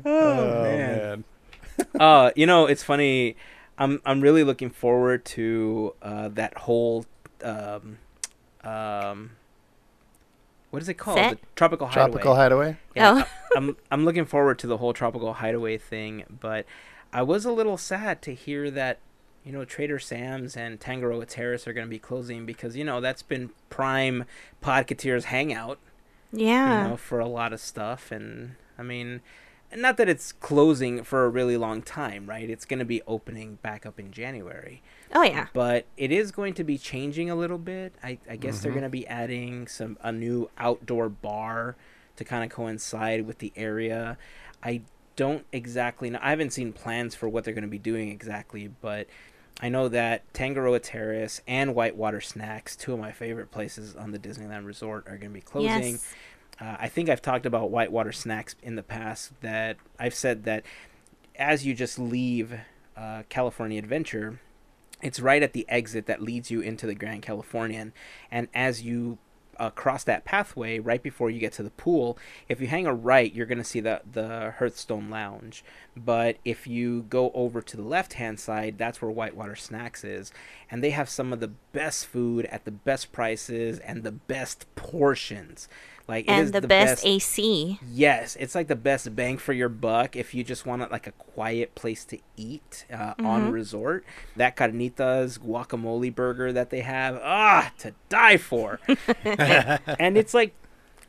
[0.05, 1.23] oh man.
[1.99, 3.35] uh, you know, it's funny.
[3.77, 7.05] I'm I'm really looking forward to uh, that whole
[7.43, 7.97] um,
[8.63, 9.31] um,
[10.69, 11.17] what is it called?
[11.17, 11.41] Set?
[11.41, 12.11] The Tropical Hideaway.
[12.11, 12.77] Tropical Hideaway.
[12.95, 13.19] Yeah, Oh.
[13.19, 16.65] I- I'm I'm looking forward to the whole Tropical Hideaway thing, but
[17.11, 18.99] I was a little sad to hear that
[19.43, 23.01] you know Trader Sam's and Tangaroa Terrace are going to be closing because you know
[23.01, 24.25] that's been prime
[24.63, 25.79] Podcateers hangout
[26.31, 26.83] yeah.
[26.83, 28.11] you know, for a lot of stuff.
[28.11, 29.21] And I mean,
[29.75, 32.49] not that it's closing for a really long time, right?
[32.49, 34.81] It's going to be opening back up in January,
[35.13, 35.47] Oh yeah.
[35.53, 37.93] but it is going to be changing a little bit.
[38.03, 38.75] I, I guess they're Mhm.
[38.75, 41.75] going to be adding some a new outdoor bar
[42.17, 44.17] to kind of coincide with the area.
[44.63, 44.81] I
[45.15, 46.19] don't exactly know.
[46.21, 49.07] I haven't seen plans for what they're going to be doing exactly, but
[49.61, 54.17] I know that Tangaroa Terrace and Whitewater Snacks, two of my favorite places on the
[54.17, 55.93] Disneyland Resort, are going to be closing.
[55.93, 56.13] Yes.
[56.59, 59.31] Uh, I think I've talked about Whitewater Snacks in the past.
[59.41, 60.63] That I've said that
[61.35, 62.53] as you just leave
[62.95, 64.39] uh, California Adventure,
[65.01, 67.93] it's right at the exit that leads you into the Grand Californian,
[68.29, 69.17] and as you
[69.57, 72.17] uh, cross that pathway right before you get to the pool,
[72.49, 75.63] if you hang a right, you're going to see the the Hearthstone Lounge.
[75.95, 80.31] But if you go over to the left hand side, that's where Whitewater Snacks is,
[80.69, 84.65] and they have some of the best food at the best prices and the best
[84.75, 85.67] portions.
[86.11, 87.79] Like And the, best, AC.
[87.89, 91.13] Yes, it's like the best bang for your buck if you just want like a
[91.13, 93.53] quiet place to eat uh, on Mhm.
[93.53, 94.03] resort.
[94.35, 98.81] That carnitas guacamole burger that they have, ah, to die for.
[99.23, 100.53] and it's like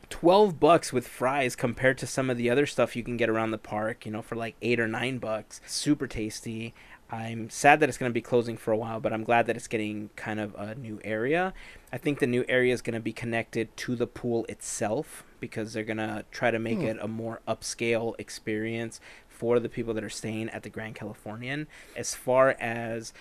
[0.09, 3.51] 12 bucks with fries compared to some of the other stuff you can get around
[3.51, 5.59] the park, you know, for like 8 or 9 bucks.
[5.65, 6.73] Super tasty.
[7.13, 9.55] I'm sad that it's going to be closing for a while, but I'm glad that
[9.55, 11.53] it's getting kind of a new area.
[11.91, 15.73] I think the new area is going to be connected to the pool itself because
[15.73, 16.85] they're going to try to make Hmm.
[16.85, 18.99] it a more upscale experience
[19.29, 21.67] for the people that are staying at the Grand Californian.
[21.95, 23.13] As far as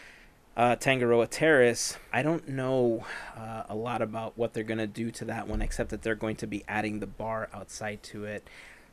[0.57, 3.05] uh, Tangaroa Terrace, I don't know
[3.37, 6.15] uh, a lot about what they're going to do to that one, except that they're
[6.15, 8.49] going to be adding the bar outside to it.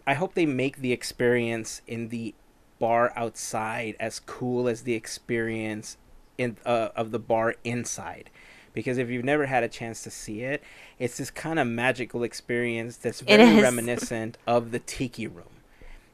[0.07, 2.33] I hope they make the experience in the
[2.79, 5.97] bar outside as cool as the experience
[6.37, 8.29] in uh, of the bar inside.
[8.73, 10.63] Because if you've never had a chance to see it,
[10.99, 15.59] it's this kind of magical experience that's very reminiscent of the tiki room.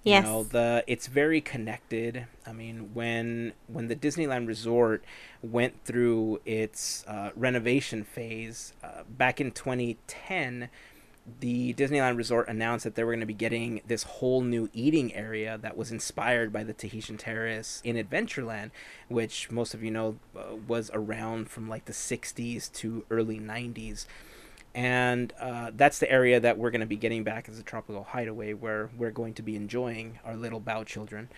[0.06, 0.24] Yes.
[0.24, 2.28] You know, the it's very connected.
[2.46, 5.04] I mean, when when the Disneyland Resort
[5.42, 10.70] went through its uh, renovation phase uh, back in 2010,
[11.40, 15.14] the Disneyland Resort announced that they were going to be getting this whole new eating
[15.14, 18.72] area that was inspired by the Tahitian Terrace in Adventureland,
[19.08, 24.06] which most of you know uh, was around from like the 60s to early 90s
[24.76, 28.04] and uh, that's the area that we're going to be getting back as a tropical
[28.04, 31.30] hideaway where we're going to be enjoying our little Bao children.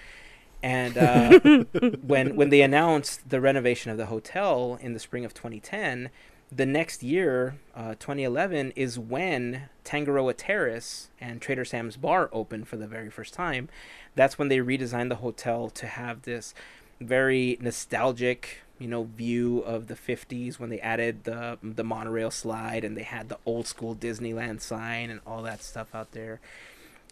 [0.64, 1.40] And uh,
[2.02, 6.10] when when they announced the renovation of the hotel in the spring of 2010
[6.52, 12.78] the next year uh, 2011 is when tangaroa terrace and trader sam's bar opened for
[12.78, 13.68] the very first time.
[14.16, 16.54] That's when they redesigned the hotel to have this
[17.00, 22.84] very nostalgic you know view of the 50s when they added the the monorail slide
[22.84, 26.40] and they had the old school Disneyland sign and all that stuff out there.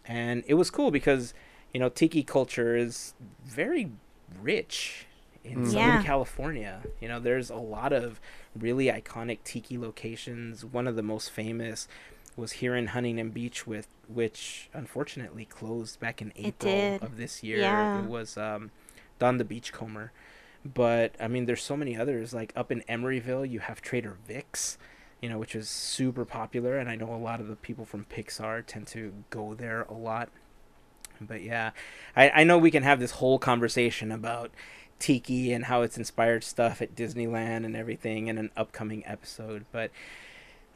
[0.04, 1.34] And it was cool because
[1.74, 3.14] you know tiki culture is
[3.44, 3.90] very
[4.40, 5.05] rich
[5.46, 5.66] in Mm.
[5.66, 6.02] Southern Yeah.
[6.02, 8.20] California you know there's a lot of
[8.58, 11.88] really iconic tiki locations one of the most famous
[12.36, 17.58] was here in Huntington Beach with which unfortunately closed back in April of this year
[17.58, 18.00] Yeah.
[18.00, 18.70] it was um
[19.18, 20.12] Don the Beachcomber
[20.64, 22.34] but I mean, there's so many others.
[22.34, 24.78] Like up in Emeryville, you have Trader Vic's,
[25.22, 28.04] you know, which is super popular, and I know a lot of the people from
[28.06, 30.28] Pixar tend to go there a lot.
[31.20, 31.70] But yeah,
[32.16, 34.50] I, I know we can have this whole conversation about
[34.98, 39.64] Tiki and how it's inspired stuff at Disneyland and everything in an upcoming episode.
[39.72, 39.90] But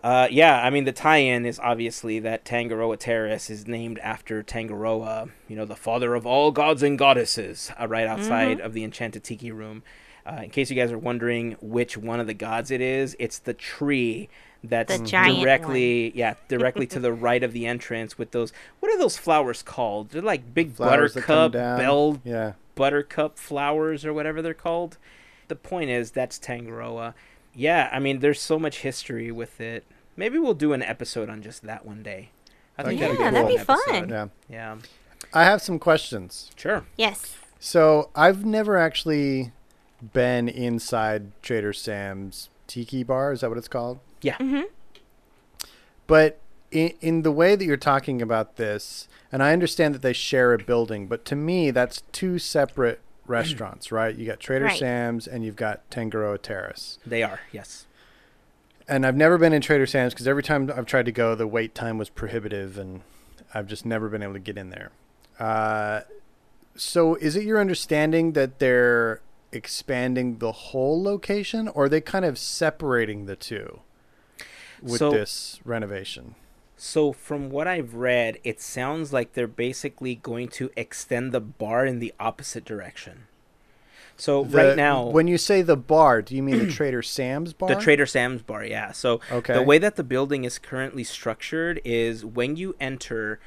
[0.02, 4.42] uh, yeah, I mean, the tie in is obviously that Tangaroa Terrace is named after
[4.42, 8.84] Tangaroa, you know, the father of all gods and goddesses, uh, right outside of the
[8.84, 9.82] Enchanted Tiki Room.
[10.26, 13.38] Uh, in case you guys are wondering which one of the gods it is, it's
[13.38, 14.28] the tree
[14.62, 18.52] that's The giant directly, yeah, directly to the right of the entrance with those.
[18.80, 20.10] What are those flowers called?
[20.10, 21.78] They're like big Flowers that come buttercup, down.
[21.78, 22.52] bell Yeah.
[22.80, 24.96] Buttercup flowers or whatever they're called.
[25.48, 27.12] The point is that's Tangaroa.
[27.54, 29.84] Yeah, I mean there's so much history with it.
[30.16, 32.30] Maybe we'll do an episode on just that one day.
[32.78, 33.18] I think Yeah, that'd
[33.48, 34.08] be, a that'd fun be fun.
[34.08, 34.26] Yeah.
[34.48, 34.76] Yeah,
[35.34, 36.50] I have some questions.
[36.56, 36.86] sure.
[36.96, 37.36] Yes.
[37.58, 39.52] So I've never actually
[40.14, 43.32] been inside Trader Sam's Tiki Bar.
[43.32, 43.98] Is that what it's called?
[44.22, 44.38] Yeah.
[44.38, 44.62] Mm-hmm.
[46.06, 46.38] But
[46.70, 50.52] in, in the way that you're talking about this, and I understand that they share
[50.52, 54.14] a building, but to me, that's two separate restaurants, right?
[54.14, 54.78] You got Trader Right.
[54.78, 56.98] Sam's and you've got Tangaroa Terrace.
[57.06, 57.40] They are.
[57.52, 57.86] Yes.
[58.88, 61.46] And I've never been in Trader Sam's because every time I've tried to go, the
[61.46, 63.02] wait time was prohibitive, and
[63.54, 64.90] I've just never been able to get in there.
[65.38, 66.00] Uh,
[66.76, 69.20] so, is it your understanding that they're
[69.52, 73.80] expanding the whole location, or are they kind of separating the two
[74.82, 76.34] with So- this renovation?
[76.82, 81.84] So from what I've read, it sounds like they're basically going to extend the bar
[81.84, 83.24] in the opposite direction.
[84.16, 87.52] So The- right now, when you say the bar, do you mean the Trader Sam's
[87.52, 87.68] bar?
[87.68, 88.92] The Trader Sam's bar, yeah.
[88.92, 89.52] So Okay.
[89.52, 93.40] the way that the building is currently structured is when you enter,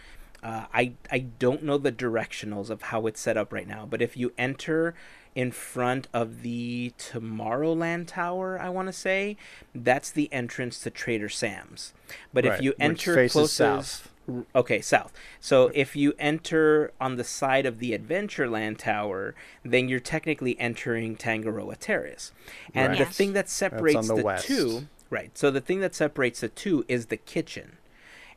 [0.43, 3.99] uh, I I don't know the directionals of how it's set up right now, but
[3.99, 4.93] if you enter
[5.35, 9.37] in front of the Tomorrowland Tower, I want to say
[9.73, 11.93] that's the entrance to Trader Sam's.
[12.33, 14.09] But Right, if you enter closest, south.
[14.55, 15.11] Okay, south.
[15.41, 21.17] So if you enter on the side of the Adventureland Tower, then you're technically entering
[21.17, 22.31] Tangaroa Terrace.
[22.73, 22.99] And Right.
[22.99, 23.17] the Yes.
[23.17, 25.37] thing that separates the the, two, right?
[25.37, 27.77] So the thing that separates the two is the kitchen.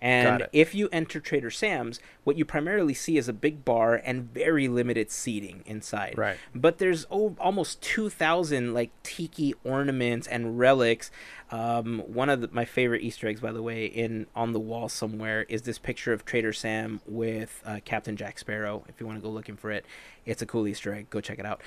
[0.01, 4.33] And if you enter Trader Sam's, what you primarily see is a big bar and
[4.33, 6.15] very limited seating inside.
[6.17, 6.37] Right.
[6.55, 11.11] But there's oh, almost 2,000 like tiki ornaments and relics.
[11.51, 14.89] Um, one of the, my favorite Easter eggs, by the way, in on the wall
[14.89, 18.85] somewhere is this picture of Trader Sam with uh, Captain Jack Sparrow.
[18.89, 19.87] If you want to go looking for it,
[20.25, 21.09] it's a cool Easter egg.
[21.11, 21.63] Go check it out.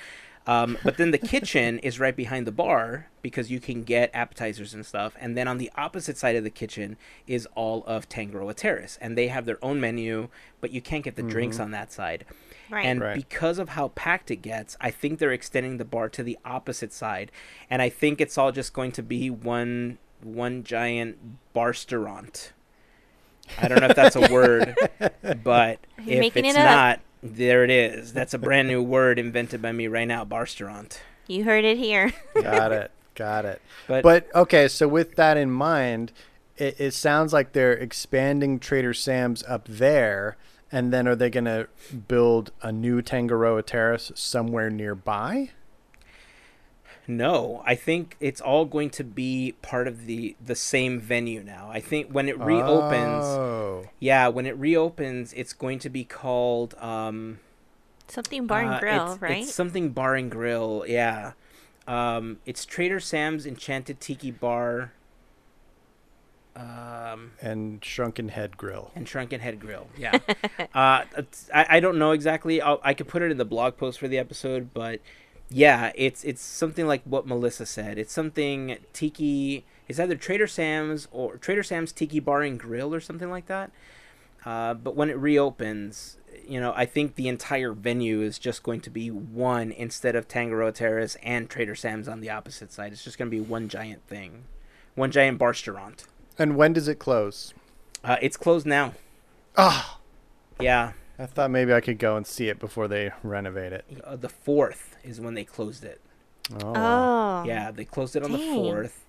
[0.46, 4.72] Um, but then the kitchen is right behind the bar because you can get appetizers
[4.74, 5.14] and stuff.
[5.20, 9.16] And then on the opposite side of the kitchen is all of Tangaroa Terrace, and
[9.16, 10.28] they have their own menu,
[10.60, 12.24] but you can't get the drinks on that side.
[12.70, 12.86] Right.
[12.86, 13.14] And Right.
[13.16, 16.92] because of how packed it gets, I think they're extending the bar to the opposite
[16.92, 17.30] side,
[17.68, 21.16] and I think it's all just going to be one one giant
[21.54, 22.50] barsterant.
[23.60, 24.76] I don't know if that's a word,
[25.44, 26.64] but You're if it's it up.
[26.64, 28.12] not, there it is.
[28.12, 30.98] That's a brand new word invented by me right now, barsterant.
[31.26, 32.12] you heard it here.
[32.34, 32.90] Got it.
[33.14, 33.60] Got it.
[33.86, 36.12] But, But okay, so with that in mind,
[36.56, 40.36] it, it sounds like they're expanding Trader Sam's up there,
[40.72, 41.68] and then are they going to
[42.08, 45.50] build a new Tangaroa Terrace somewhere nearby?
[47.16, 51.68] No, I think it's all going to be part of the the same venue now.
[51.72, 53.86] I think when it reopens, Oh.
[53.98, 57.40] yeah, when it reopens, it's going to be called um,
[58.08, 59.42] Something bar and uh, grill, it's- right?
[59.42, 60.84] It's something bar and grill.
[60.86, 61.32] Yeah,
[61.86, 64.92] um, it's Trader Sam's Enchanted Tiki Bar.
[66.56, 68.90] Um, And Shrunken Head Grill.
[68.94, 69.86] and Shrunken Head Grill.
[69.96, 70.18] Yeah,
[70.74, 72.60] uh, it's- I, I don't know exactly.
[72.60, 75.00] I'll, I could put it in the blog post for the episode, but
[75.50, 77.98] yeah, it's it's something like what Melissa said.
[77.98, 79.64] It's something tiki.
[79.88, 83.72] It's either Trader Sam's or Trader Sam's Tiki Bar and Grill or something like that.
[84.44, 88.80] Uh, but when it reopens, you know, I think the entire venue is just going
[88.82, 92.92] to be one instead of Tangaroa Terrace and Trader Sam's on the opposite side.
[92.92, 94.44] It's just going to be one giant thing,
[94.94, 96.04] one giant bar restaurant.
[96.38, 97.52] And when does it close?
[98.02, 98.94] Uh, it's closed now.
[99.58, 99.98] Ah,
[100.58, 103.84] Yeah, I thought maybe I could go and see it before they renovate it.
[104.04, 106.00] uh, the fourth is when they closed it.
[106.62, 106.72] Oh.
[106.74, 107.44] oh.
[107.46, 109.04] Yeah, they closed it on the fourth,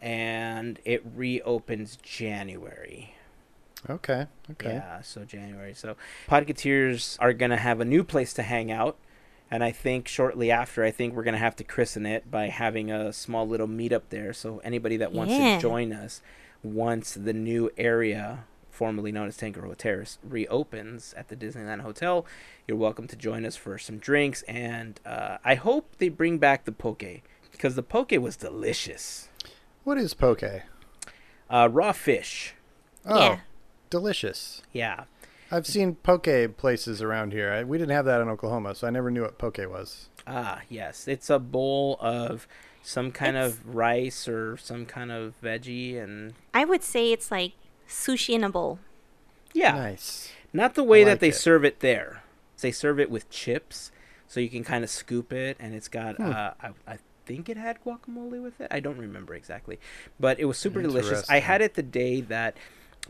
[0.00, 3.14] and it reopens January.
[3.90, 4.26] Okay.
[4.52, 4.74] Okay.
[4.74, 5.74] Yeah, so January.
[5.74, 5.96] So
[6.28, 8.96] Podcateers are gonna have a new place to hang out,
[9.50, 12.90] and I think shortly after, I think we're gonna have to christen it by having
[12.90, 14.32] a small little meetup there.
[14.32, 15.56] So anybody that wants Yeah.
[15.56, 16.22] to join us
[16.62, 18.44] once the new area
[18.76, 22.26] formerly known as Tangaroa Terrace reopens at the Disneyland Hotel,
[22.66, 24.42] you're welcome to join us for some drinks.
[24.48, 27.04] And uh, I hope they bring back the poke
[27.52, 29.28] because the poke was delicious.
[29.84, 30.42] What is poke?
[31.50, 32.54] Uh, raw fish.
[33.04, 33.38] Oh, Yeah.
[33.90, 34.62] delicious.
[34.72, 35.04] Yeah.
[35.50, 37.52] I've seen poke places around here.
[37.52, 40.08] I, we didn't have that in Oklahoma, so I never knew what poke was.
[40.26, 41.06] Ah, yes.
[41.06, 42.48] It's a bowl of
[42.82, 47.30] some kind It's- of rice or some kind of veggie and I would say it's
[47.30, 47.52] like
[47.92, 48.78] sushi in a bowl.
[49.52, 49.72] yeah.
[49.72, 50.32] Nice.
[50.52, 51.34] Not the way I that they it.
[51.34, 52.22] serve it there.
[52.60, 53.90] They serve it with chips
[54.28, 56.30] so you can kind of scoop it and it's got Hmm.
[56.30, 58.68] uh I, I think it had guacamole with it.
[58.70, 59.78] I don't remember exactly.
[60.20, 61.28] But it was super delicious.
[61.30, 62.56] I had it the day that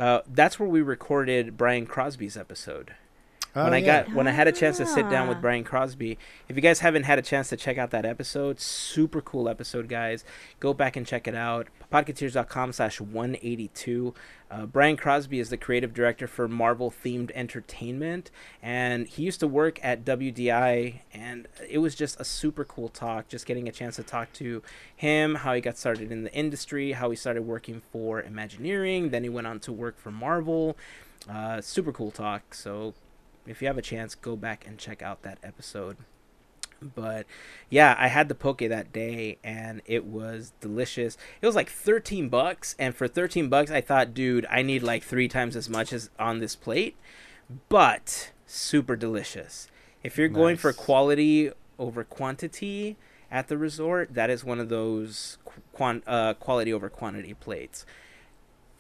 [0.01, 2.95] uh, that's where we recorded Brian Crosby's episode.
[3.55, 4.05] Oh, when I yeah.
[4.05, 5.43] got when I had a chance to sit down with Ah.
[5.43, 6.17] Brian Crosby.
[6.49, 9.89] If you guys haven't had a chance to check out that episode, super cool episode,
[9.89, 10.25] guys.
[10.59, 11.69] Go back and check it out.
[11.93, 14.15] Podcateers.com slash 182.
[14.51, 18.31] Uh, Brian Crosby is the creative director for Marvel themed entertainment,
[18.63, 23.29] and he used to work at WDI, and it was just a super cool talk.
[23.29, 24.63] Just getting a chance to talk to
[24.97, 29.23] him, how he got started in the industry, how he started working for Imagineering, then
[29.23, 30.77] he went on to work for Marvel.
[31.31, 32.55] Uh, super cool talk.
[32.55, 32.95] So
[33.47, 35.97] if you have a chance, go back and check out that episode.
[36.95, 37.27] But
[37.71, 41.17] yeah, I had the poke that day and it was delicious.
[41.41, 45.05] It was like 13 bucks and for 13 bucks I thought, dude, I need like
[45.05, 46.97] 3 times as much as on this plate.
[47.69, 49.69] But super delicious.
[50.03, 52.97] If you're going for quality over quantity
[53.31, 55.39] at the resort, that is one of those
[55.73, 57.87] quan- uh, quality over quantity plates.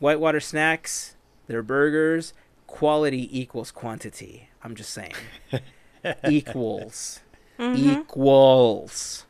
[0.01, 2.35] Whitewater snacks, their burgers,
[2.73, 4.49] quality equals quantity.
[4.65, 5.13] I'm just saying.
[6.29, 7.21] equals.
[7.59, 8.01] Mhm.
[8.01, 9.27] Equals.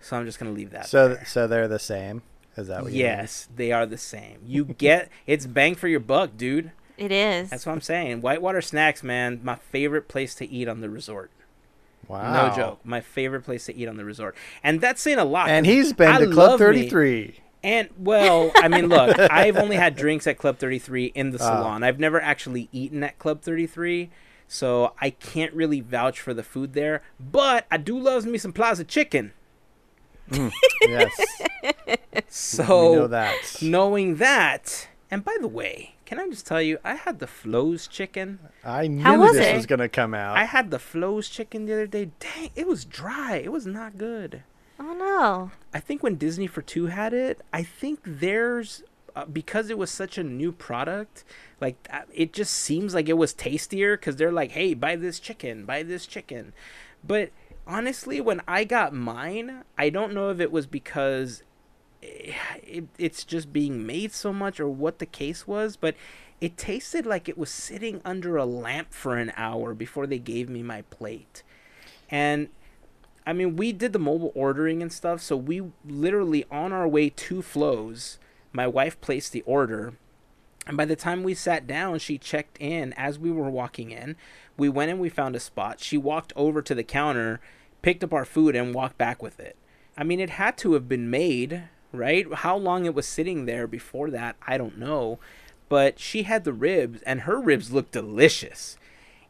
[0.00, 0.86] so I'm just going to leave that.
[0.86, 1.24] So, there.
[1.24, 2.22] so they're the same.
[2.56, 2.92] Is that what?
[2.92, 3.06] you mean?
[3.06, 4.38] yes, they are the same.
[4.46, 6.72] You get it's bang for your buck, dude.
[6.98, 7.50] It is.
[7.50, 8.20] That's what I'm saying.
[8.20, 11.30] Whitewater Snacks, man, my favorite place to eat on the resort.
[12.08, 12.48] Wow.
[12.48, 12.80] No joke.
[12.84, 14.36] My favorite place to eat on the resort.
[14.62, 15.48] And that's saying a lot.
[15.48, 17.40] And he's been I to Club love me- 33.
[17.64, 21.46] And well, I mean, look, I've only had drinks at Club 33 in the Ah.
[21.46, 21.82] salon.
[21.84, 24.10] I've never actually eaten at Club 33,
[24.48, 27.02] so I can't really vouch for the food there.
[27.20, 29.32] But I do love me some Plaza Chicken.
[30.82, 31.20] Yes.
[32.28, 33.58] So we know that.
[33.62, 37.86] knowing that, and by the way, can I just tell you, I had the Flo's
[37.86, 38.38] chicken.
[38.64, 39.54] I knew was this it?
[39.54, 40.36] was going to come out.
[40.36, 42.10] I had the Flo's chicken the other day.
[42.18, 43.36] Dang, it was dry.
[43.36, 44.42] It was not good.
[44.78, 45.50] Oh no.
[45.74, 48.82] I think when Disney for Two had it, I think there's
[49.14, 51.24] uh, because it was such a new product,
[51.60, 55.20] like uh, it just seems like it was tastier because they're like, "Hey, buy this
[55.20, 56.52] chicken, buy this chicken,"
[57.04, 57.30] but
[57.66, 61.42] honestly, when I got mine, I don't know if it was because
[62.02, 65.94] eh, it, it's just being made so much or what the case was, but
[66.40, 70.48] it tasted like it was sitting under a lamp for an hour before they gave
[70.48, 71.42] me my plate,
[72.10, 72.48] and
[73.26, 77.10] I mean, we did the mobile ordering and stuff, so we literally on our way
[77.10, 78.18] to Flo's,
[78.52, 79.94] my wife placed the order,
[80.66, 84.16] and by the time we sat down, she checked in as we were walking in.
[84.56, 85.80] We went and we found a spot.
[85.80, 87.40] She walked over to the counter,
[87.80, 89.56] picked up our food, and walked back with it.
[89.96, 92.32] I mean, it had to have been made, right?
[92.32, 95.18] How long it was sitting there before that, I don't know.
[95.68, 98.76] But she had the ribs, and her ribs looked delicious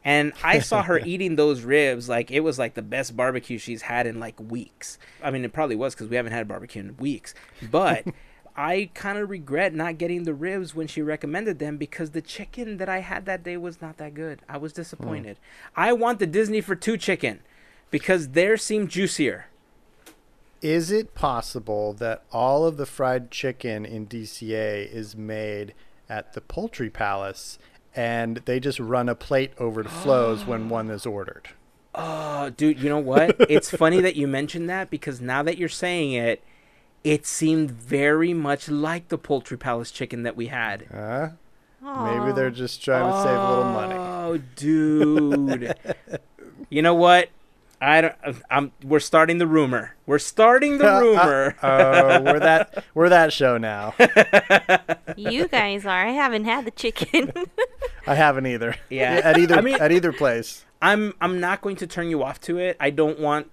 [0.05, 3.83] And I saw her eating those ribs like it was like the best barbecue she's
[3.83, 4.97] had in like weeks.
[5.21, 7.33] I mean, it probably was because we haven't had barbecue in weeks.
[7.71, 8.05] But
[8.55, 12.77] I kind of regret not getting the ribs when she recommended them because the chicken
[12.77, 14.41] that I had that day was not that good.
[14.47, 15.37] I was disappointed.
[15.73, 15.81] Hmm.
[15.81, 17.39] I want the Disney for two chicken
[17.89, 19.45] because theirs seemed juicier.
[20.61, 25.73] Is it possible that all of the fried chicken in DCA is made
[26.07, 27.57] at the Poultry Palace
[27.95, 31.49] and they just run a plate over to Flo's when one is ordered?
[31.95, 33.35] Oh, dude, you know what?
[33.49, 36.43] it's funny that you mentioned that because now that you're saying it,
[37.03, 40.87] it seemed very much like the Poultry Palace chicken that we had.
[40.91, 41.29] Huh?
[41.81, 43.95] Maybe they're just trying to save a little money.
[43.95, 45.75] Oh, dude.
[46.69, 47.29] you know what?
[47.83, 48.15] I don't.
[48.23, 48.71] Uh, I'm.
[48.83, 49.95] We're starting the rumor.
[50.05, 51.55] We're starting the uh, uh, rumor.
[51.61, 53.93] Oh, we're that we're that show now.
[55.17, 56.07] You guys are.
[56.07, 57.31] I haven't had the chicken.
[58.07, 58.75] I haven't either.
[58.89, 59.21] Yeah.
[59.23, 60.65] at either I mean- at either place.
[60.81, 61.13] I'm.
[61.21, 62.77] I'm not going to turn you off to it.
[62.79, 63.51] I don't want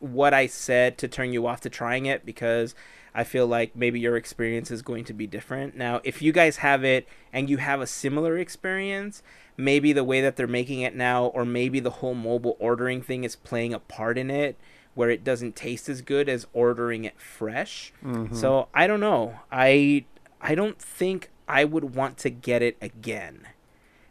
[0.00, 2.74] what I said to turn you off to trying it because
[3.14, 5.76] I feel like maybe your experience is going to be different.
[5.76, 9.22] Now, if you guys have it and you have a similar experience,
[9.56, 13.24] maybe the way that they're making it now, or maybe the whole mobile ordering thing
[13.24, 14.56] is playing a part in it
[14.94, 17.92] where it doesn't taste as good as ordering it fresh.
[18.04, 18.34] Mm-hmm.
[18.34, 19.40] So I don't know.
[19.50, 20.04] I
[20.40, 23.48] I don't think I would want to get it again.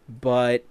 [0.10, 0.66] But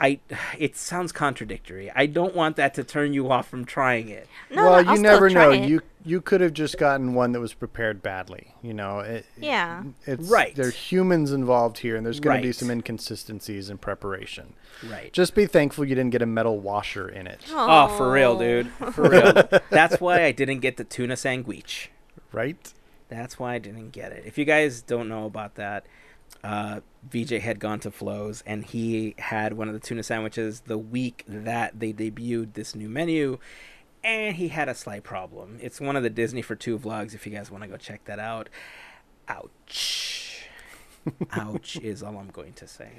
[0.00, 0.20] I
[0.58, 1.90] it sounds contradictory.
[1.94, 4.28] I don't want that to turn you off from trying it.
[4.50, 5.50] no, well, no, you I'll still never try know.
[5.50, 5.68] it.
[5.68, 8.54] You you could have just gotten one that was prepared badly.
[8.62, 9.82] You know, it, Yeah.
[10.06, 10.54] it's Right.
[10.54, 14.54] There are humans involved here, and there's going to be some inconsistencies in preparation.
[14.88, 15.12] Right.
[15.12, 18.68] Just be thankful you didn't get a metal washer in it, Oh, for real, dude.
[18.92, 19.48] For real.
[19.70, 21.90] That's why I didn't get the tuna sandwich.
[22.32, 22.72] right?
[23.08, 24.22] That's why I didn't get it.
[24.24, 25.84] If you guys don't know about that,
[26.44, 26.80] uh,
[27.10, 31.24] VJ had gone to Flo's and he had one of the tuna sandwiches the week
[31.26, 33.38] that they debuted this new menu,
[34.02, 35.58] and he had a slight problem.
[35.60, 37.14] It's one of the Disney for Two vlogs.
[37.14, 38.48] If you guys want to go check that out,
[39.28, 40.46] ouch,
[41.32, 42.90] ouch is all I'm going to say.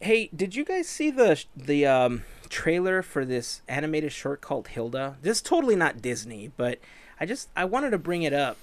[0.00, 5.16] Hey, did you guys see the the um, trailer for this animated short called Hilda?
[5.22, 6.78] This is totally not Disney, but
[7.18, 8.56] I just I wanted to bring it up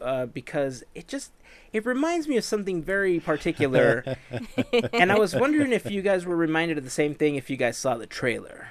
[0.00, 1.32] uh, because it just
[1.72, 4.16] it reminds me of something very particular,
[4.92, 7.56] and I was wondering if you guys were reminded of the same thing if you
[7.56, 8.68] guys saw the trailer.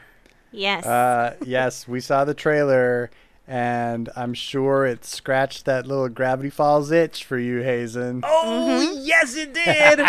[0.52, 0.86] Yes.
[0.86, 3.10] Uh, yes, we saw the trailer,
[3.48, 8.22] and I'm sure it scratched that little Gravity Falls itch for you, Hazen.
[8.26, 10.00] Oh yes, it did.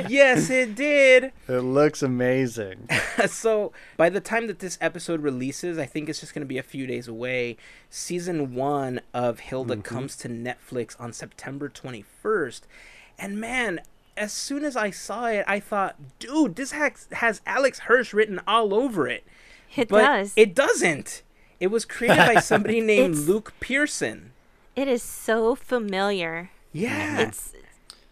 [0.10, 1.32] yes, it did.
[1.48, 2.88] It looks amazing.
[3.26, 6.58] so by the time that this episode releases, I think it's just going to be
[6.58, 7.56] a few days away.
[7.88, 12.62] Season one of Hilda comes to Netflix on September 21st.
[13.18, 13.80] And man,
[14.18, 18.40] as soon as I saw it, I thought, dude, this has, has Alex Hirsch written
[18.46, 19.24] all over it.
[19.76, 20.32] it But does.
[20.36, 21.22] it doesn't.
[21.60, 24.32] It was created by somebody named It's- Luke Pearson.
[24.76, 26.50] it is so familiar.
[26.72, 27.20] Yeah.
[27.20, 27.52] It's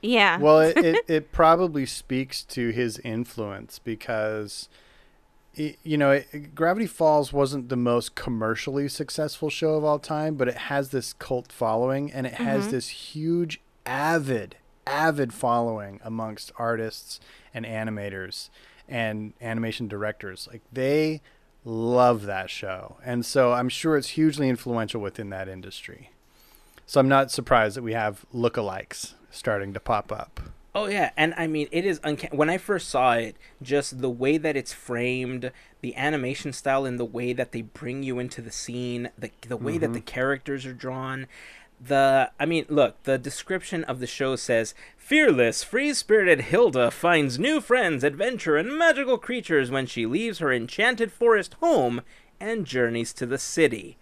[0.02, 0.38] yeah.
[0.38, 4.68] well, it, it, it probably speaks to his influence because,
[5.58, 10.34] y- you know, it, Gravity Falls wasn't the most commercially successful show of all time,
[10.36, 12.70] but it has this cult following and it has mm-hmm.
[12.72, 14.56] this huge, avid,
[14.86, 17.20] avid following amongst artists
[17.52, 18.50] and animators
[18.88, 20.48] and animation directors.
[20.50, 21.20] Like, they
[21.64, 22.96] love that show.
[23.04, 26.10] And so I'm sure it's hugely influential within that industry.
[26.86, 30.40] So I'm not surprised that we have lookalikes starting to pop up.
[30.76, 32.36] Oh yeah, and I mean it is uncanny.
[32.36, 37.00] When I first saw it, just the way that it's framed, the animation style, and
[37.00, 40.04] the way that they bring you into the scene, the the way that the mm-hmm.
[40.04, 41.28] characters are drawn,
[41.80, 47.60] the I mean, look, the description of the show says, "Fearless, free-spirited Hilda finds new
[47.60, 52.02] friends, adventure, and magical creatures when she leaves her enchanted forest home
[52.40, 53.96] and journeys to the city."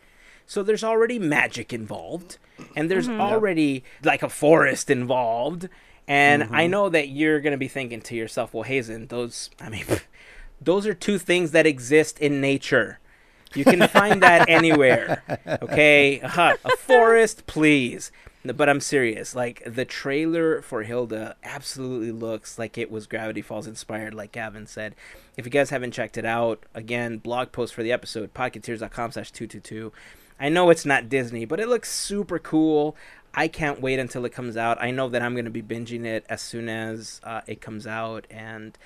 [0.46, 2.38] So there's already magic involved,
[2.76, 3.20] and there's mm-hmm.
[3.20, 5.68] already like a forest involved.
[6.06, 6.70] And I mm-hmm.
[6.70, 9.84] know that you're gonna be thinking to yourself, "Well, Hazen, those I mean,
[10.60, 13.00] those are two things that exist in nature.
[13.54, 15.22] You can find that anywhere.
[15.46, 18.10] Okay, uh a forest, please."
[18.44, 19.34] But I'm serious.
[19.34, 24.66] Like the trailer for Hilda absolutely looks like it was Gravity Falls inspired, like Gavin
[24.66, 24.94] said.
[25.36, 29.30] If you guys haven't checked it out, again, blog post for the episode, podcateers.com slash
[29.30, 29.92] 222.
[30.38, 32.96] I know it's not Disney, but it looks super cool.
[33.32, 34.80] I can't wait until it comes out.
[34.80, 37.86] I know that I'm going to be binging it as soon as uh, it comes
[37.86, 38.26] out.
[38.30, 38.76] And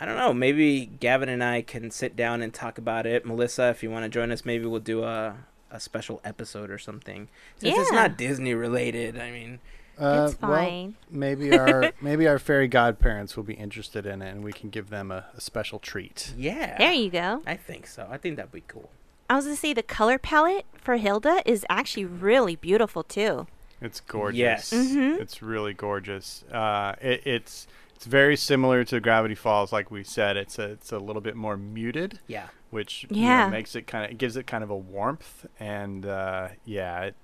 [0.00, 3.26] I don't know, maybe Gavin and I can sit down and talk about it.
[3.26, 5.36] Melissa, if you want to join us, maybe we'll do a,
[5.70, 7.28] a special episode or something.
[7.58, 9.58] Since it's not Disney related, I mean,
[9.98, 14.42] Uh, It's well, maybe our maybe our fairy godparents will be interested in it, and
[14.42, 16.32] we can give them a, a special treat.
[16.38, 16.78] Yeah.
[16.78, 17.42] There you go.
[17.46, 18.08] I think so.
[18.10, 18.88] I think that'd be cool.
[19.28, 23.46] I was gonna say the color palette for Hilda is actually really beautiful too.
[23.82, 24.38] It's gorgeous.
[24.38, 24.72] Yes.
[24.72, 25.20] Mhm.
[25.20, 26.44] It's really gorgeous.
[26.50, 27.66] Uh, it, it's
[28.00, 30.38] it's very similar to Gravity Falls, like we said.
[30.38, 32.46] It's a it's a little bit more muted, Yeah.
[32.70, 33.48] which you know, Yeah.
[33.50, 37.14] makes it kind of it gives it kind of a warmth, and uh, yeah, it,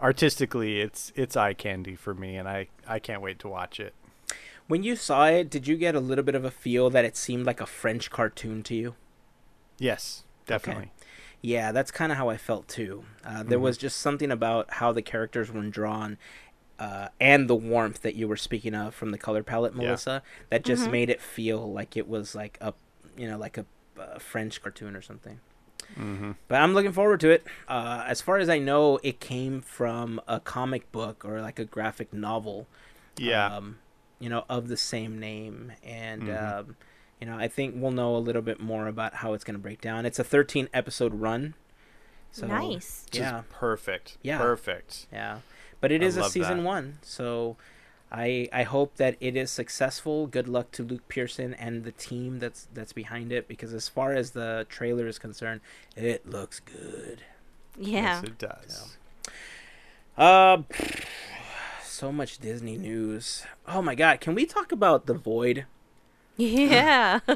[0.00, 3.94] artistically, it's it's eye candy for me, and I I can't wait to watch it.
[4.68, 7.16] When you saw it, did you get a little bit of a feel that it
[7.16, 8.94] seemed like a French cartoon to you?
[9.78, 10.92] Yes, definitely.
[11.42, 13.04] Yeah, that's kind of how I felt too.
[13.24, 13.62] Uh, there Mhm.
[13.62, 16.16] was just something about how the characters were drawn,
[16.78, 19.82] uh, and the warmth that you were speaking of from the color palette, Yeah.
[19.82, 20.90] Melissa, that just Mhm.
[20.92, 22.74] made it feel like it was like a,
[23.16, 23.64] you know, like a,
[23.98, 25.40] uh French cartoon or something.
[25.98, 26.32] Mm-hmm.
[26.48, 27.46] But I'm looking forward to it.
[27.68, 31.64] Uh, as far as I know, it came from a comic book or like a
[31.64, 32.66] graphic novel.
[33.16, 33.46] Yeah.
[33.46, 33.78] Um,
[34.18, 36.58] you know, of the same name, and Mhm.
[36.60, 36.76] um,
[37.20, 39.62] you know, I think we'll know a little bit more about how it's going to
[39.62, 40.04] break down.
[40.04, 41.54] It's a 13 episode run.
[42.32, 43.06] So, nice.
[43.10, 44.18] Just Yeah, perfect.
[44.22, 44.36] Yeah.
[44.38, 45.06] Perfect.
[45.10, 45.38] yeah.
[45.80, 46.64] But it is a season that.
[46.64, 47.56] one, so
[48.10, 50.26] I I hope that it is successful.
[50.26, 54.12] Good luck to Luke Pearson and the team that's that's behind it because as far
[54.12, 55.60] as the trailer is concerned,
[55.96, 57.22] it looks good.
[57.78, 58.20] Yeah.
[58.20, 58.96] Yes, it does.
[60.16, 60.62] Uh,
[61.82, 63.44] so much Disney news.
[63.66, 65.66] Oh my god, can we talk about the Void?
[66.36, 67.20] Yeah.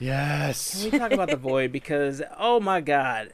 [0.00, 0.82] Yes.
[0.82, 3.32] Can we talk about the Void because oh my god.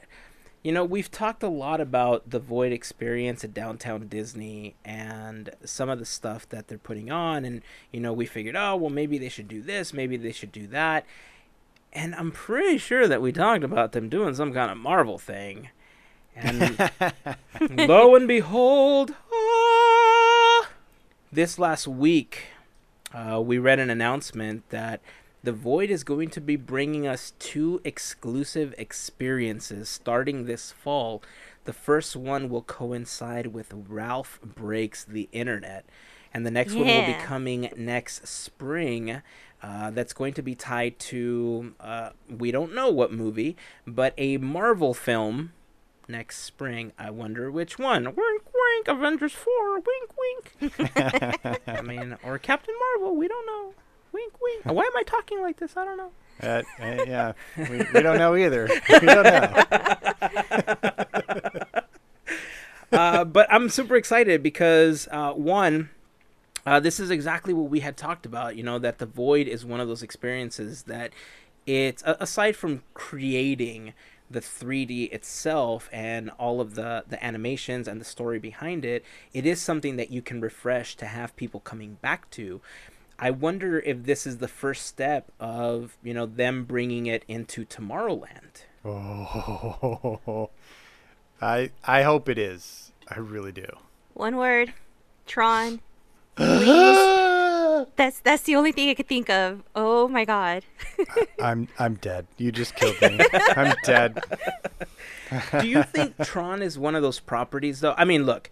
[0.63, 5.89] You know, we've talked a lot about the Void experience at Downtown Disney and some
[5.89, 9.17] of the stuff that they're putting on and you know, we figured, "Oh, well maybe
[9.17, 11.05] they should do this, maybe they should do that."
[11.93, 15.69] And I'm pretty sure that we talked about them doing some kind of Marvel thing.
[16.35, 16.91] And
[17.69, 20.69] lo and behold, ah,
[21.31, 22.45] this last week,
[23.13, 25.01] uh, we read an announcement that
[25.43, 31.23] the Void is going to be bringing us two exclusive experiences starting this fall.
[31.65, 35.85] The first one will coincide with Ralph Breaks the Internet,
[36.33, 39.21] and the next one will be coming next spring.
[39.63, 44.37] Uh, that's going to be tied to, uh, we don't know what movie, but a
[44.37, 45.53] Marvel film
[46.07, 46.91] next spring.
[46.97, 48.05] I wonder which one.
[48.05, 48.17] Wink,
[48.53, 48.87] wink.
[48.87, 49.75] Avengers 4.
[49.75, 50.91] Wink, wink.
[51.67, 53.15] I mean, or Captain Marvel.
[53.15, 53.73] We don't know.
[54.11, 54.65] Wink, wink.
[54.65, 55.77] Why am I talking like this?
[55.77, 56.11] I don't know.
[56.41, 58.67] Uh, uh, yeah, we, we don't know either.
[58.89, 59.63] We don't know.
[62.91, 65.89] uh, but I'm super excited because uh, one,
[66.65, 68.55] uh, this is exactly what we had talked about.
[68.55, 71.13] You know that the void is one of those experiences that
[71.65, 73.93] it's aside from creating
[74.31, 79.03] the 3D itself and all of the the animations and the story behind it,
[79.33, 82.61] it is something that you can refresh to have people coming back to.
[83.21, 87.65] I wonder if this is the first step of you know them bringing it into
[87.65, 88.65] Tomorrowland.
[88.83, 90.49] Oh,
[91.41, 92.91] I I hope it is.
[93.07, 93.67] I really do.
[94.15, 94.73] One word.
[95.27, 95.81] Tron.
[97.95, 99.63] That's that's the only thing I could think of.
[99.75, 100.65] Oh my god.
[101.41, 102.27] I'm I'm dead.
[102.37, 103.19] You just killed me.
[103.55, 104.23] I'm dead.
[105.59, 107.95] Do you think Tron is one of those properties though?
[107.97, 108.49] I mean, look,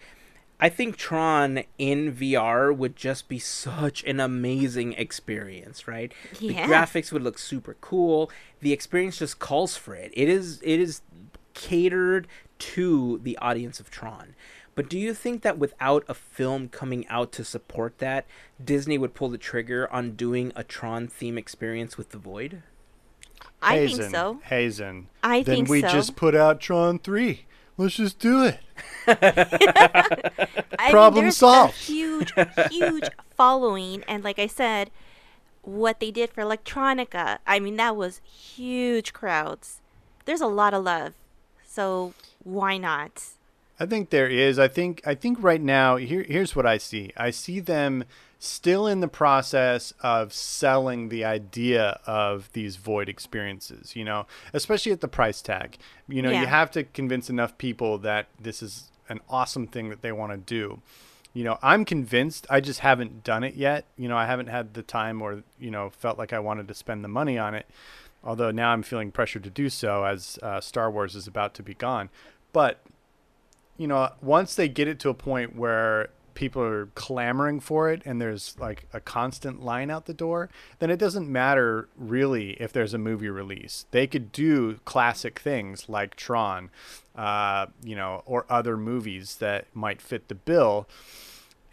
[0.59, 6.11] I think Tron in VR would just be such an amazing experience, right?
[6.39, 6.67] Yeah.
[6.67, 8.29] The graphics would look super cool.
[8.59, 10.11] The experience just calls for it.
[10.13, 11.01] It is it is
[11.53, 12.27] catered
[12.59, 14.35] to the audience of Tron.
[14.75, 18.25] But do you think that without a film coming out to support that,
[18.63, 22.63] Disney would pull the trigger on doing a Tron theme experience with the Void?
[23.61, 24.39] I Hazen, think so.
[24.45, 25.07] Hazen.
[25.23, 25.89] I then think we so.
[25.89, 27.45] just put out Tron three.
[27.79, 28.59] Let's just do it.
[30.89, 31.75] Problem mean, solved.
[31.75, 32.33] A huge,
[32.69, 33.05] huge
[33.37, 34.91] following, and like I said,
[35.61, 39.79] what they did for ElecTRONica, I mean, that was huge crowds.
[40.25, 41.13] There's a lot of love,
[41.65, 42.13] so
[42.43, 43.23] why not?
[43.79, 44.59] I think there is.
[44.59, 47.13] I think I think right now here here's what I see.
[47.15, 48.03] I see them
[48.41, 54.93] still in the process of selling the idea of these void experiences, you know, especially
[54.93, 55.77] at the price tag.
[56.07, 56.41] You know, Yeah.
[56.41, 60.31] you have to convince enough people that this is an awesome thing that they want
[60.31, 60.81] to do.
[61.33, 62.47] You know, I'm convinced.
[62.49, 63.85] I just haven't done it yet.
[63.97, 66.73] You know, I haven't had the time or, you know, felt like I wanted to
[66.73, 67.67] spend the money on it.
[68.23, 71.63] Although now I'm feeling pressured to do so as uh, Star Wars is about to
[71.63, 72.09] be gone.
[72.53, 72.79] But
[73.77, 76.09] you know, once they get it to a point where
[76.39, 80.89] people are clamoring for it and there's like a constant line out the door, then
[80.89, 83.85] it doesn't matter really if there's a movie release.
[83.91, 86.69] They could do classic things like Tron,
[87.13, 90.87] uh, you know, or other movies that might fit the bill.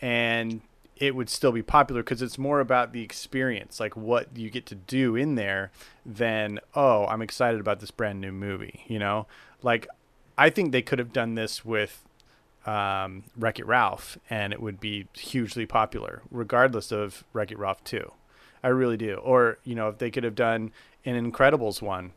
[0.02, 0.60] and
[0.96, 4.64] it would still be popular because it's more about the experience, like what you get
[4.66, 5.70] to do in there,
[6.06, 8.82] than oh, I'm excited about this brand new movie.
[8.86, 9.26] You know,
[9.62, 9.86] like
[10.38, 12.02] I think they could have done this with
[12.66, 17.82] um, Wreck It Ralph, and it would be hugely popular, regardless of Wreck It Ralph
[17.84, 18.12] two.
[18.62, 19.14] I really do.
[19.14, 20.72] Or you know, if they could have done
[21.04, 22.12] an Incredibles one,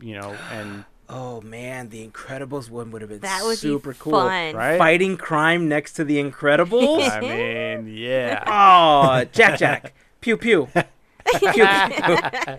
[0.00, 3.98] you know, and Oh man, the Incredibles one would have been That would super be
[3.98, 4.12] cool.
[4.12, 4.54] fun.
[4.54, 4.78] right?
[4.78, 7.08] Fighting crime next to the Incredibles.
[7.10, 8.42] I mean, yeah.
[8.46, 10.68] oh, Jack Jack, pew pew,
[11.38, 11.66] pew pew.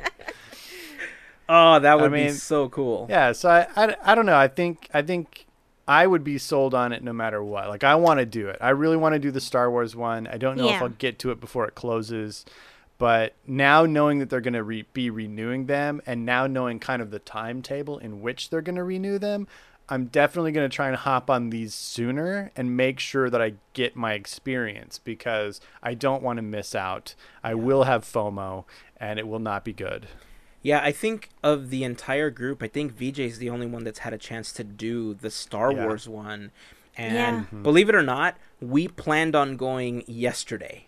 [1.49, 3.07] oh, that would be mean, so cool.
[3.09, 4.37] Yeah, so I, I, I don't know.
[4.37, 5.44] I think I think
[5.87, 7.69] I would be sold on it no matter what.
[7.69, 8.57] Like I want to do it.
[8.61, 10.27] I really want to do the Star Wars one.
[10.27, 12.45] I don't know if I'll get to it before it closes.
[12.97, 17.01] But now knowing that they're going to re- be renewing them and now knowing kind
[17.01, 19.47] of the timetable in which they're going to renew them,
[19.89, 23.55] I'm definitely going to try and hop on these sooner and make sure that I
[23.73, 27.15] get my experience because I don't want to miss out.
[27.43, 28.63] I will have FOMO
[28.97, 30.07] and it will not be good.
[30.65, 33.99] Yeah, I think of the entire group, I think VJ is the only one that's
[33.99, 35.85] had a chance to do the Star Yeah.
[35.85, 36.49] Wars one.
[36.97, 37.59] And Yeah.
[37.61, 40.87] believe it or not, we planned on going yesterday.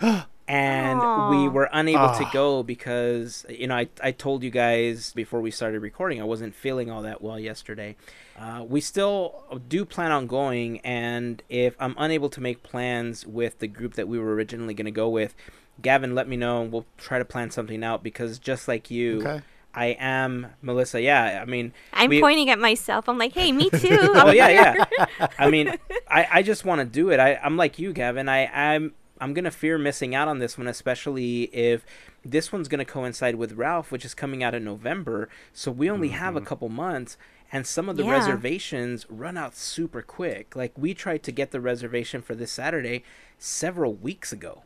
[0.48, 2.30] and we were unable to Ah.
[2.32, 6.54] go because you know I, I told you guys before we started recording I wasn't
[6.54, 7.96] feeling all that well yesterday.
[8.38, 13.58] Uh, we still do plan on going, and if I'm unable to make plans with
[13.58, 15.34] the group that we were originally going to go with,
[15.80, 19.20] Gavin, let me know and we'll try to plan something out because just like you,
[19.20, 19.42] Okay.
[19.74, 21.00] I am Melissa.
[21.00, 23.08] Yeah, I mean, I'm we- pointing at myself.
[23.08, 23.98] I'm like, hey, me too.
[24.00, 24.86] oh yeah, here.
[24.98, 25.28] yeah.
[25.38, 25.76] I mean,
[26.10, 27.20] I, I just want to do it.
[27.20, 28.28] I, I'm like you, Gavin.
[28.28, 31.84] I, I'm I'm gonna fear missing out on this one, especially if
[32.24, 35.28] this one's gonna coincide with Ralph, which is coming out in November.
[35.52, 36.46] So we only have a mm-hmm.
[36.46, 37.16] couple months,
[37.52, 38.12] and some of the Yeah.
[38.12, 40.56] reservations run out super quick.
[40.56, 43.02] Like we tried to get the reservation for this Saturday
[43.38, 44.62] several weeks ago,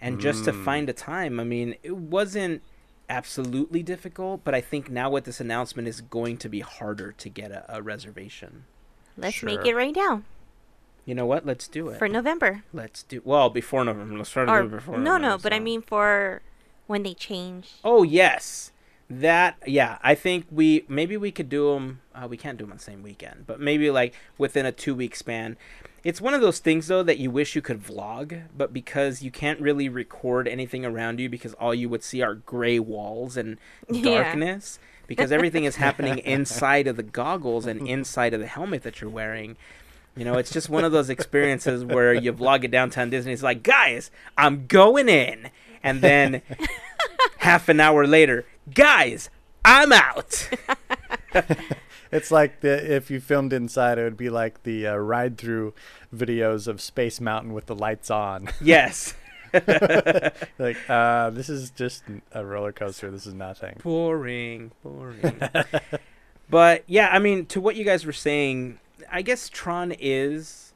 [0.00, 2.62] and just to find a time, I mean, it wasn't
[3.08, 7.28] absolutely difficult, but I think now with this announcement, it's going to be harder to
[7.28, 8.64] get a, a reservation.
[9.16, 10.22] Let's make it right now
[11.04, 11.44] You know what?
[11.44, 11.98] Let's do it.
[11.98, 12.62] for November.
[12.72, 14.16] Let's do well before November.
[14.18, 14.96] Let's try to Or before.
[14.96, 16.42] no, November, no, but I mean for
[16.86, 17.72] when they change.
[17.84, 18.72] Oh yes,
[19.08, 19.98] that yeah.
[20.02, 22.00] I think we maybe we could do them.
[22.14, 24.94] Uh, we can't do them on the same weekend, but maybe like within a two
[24.94, 25.56] week span.
[26.02, 29.30] It's one of those things though that you wish you could vlog, but because you
[29.30, 33.58] can't really record anything around you because all you would see are gray walls and
[33.90, 34.22] Yeah.
[34.22, 34.78] darkness.
[35.06, 39.10] Because everything is happening inside of the goggles and inside of the helmet that you're
[39.10, 39.56] wearing.
[40.16, 43.32] You know, it's just one of those experiences where you vlog at downtown Disney.
[43.32, 45.50] It's like, guys, I'm going in.
[45.82, 46.42] And then
[47.38, 49.30] half an hour later, guys,
[49.64, 50.48] I'm out.
[52.12, 55.74] It's like the if you filmed inside, it would be like the uh, ride through
[56.14, 58.48] videos of Space Mountain with the lights on.
[58.60, 59.14] yes.
[60.58, 63.10] like, uh, this is just a roller coaster.
[63.10, 63.78] This is nothing.
[63.82, 65.40] Boring, boring.
[66.50, 68.78] but yeah, I mean, to what you guys were saying,
[69.10, 70.69] I guess Tron is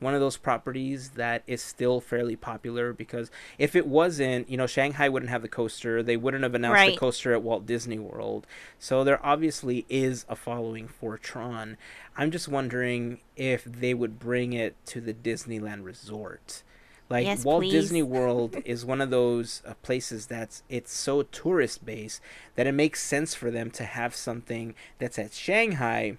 [0.00, 4.66] one of those properties that is still fairly popular because if it wasn't, you know,
[4.66, 6.02] Shanghai wouldn't have the coaster.
[6.02, 8.46] They wouldn't have announced the coaster at Walt Disney World.
[8.78, 11.76] So there obviously is a following for Tron.
[12.16, 16.62] I'm just wondering if they would bring it to the Disneyland Resort.
[17.08, 17.72] Like Yes, Walt please.
[17.72, 22.20] Disney World is one of those uh, places that's it's so tourist based
[22.56, 26.16] that it makes sense for them to have something that's at Shanghai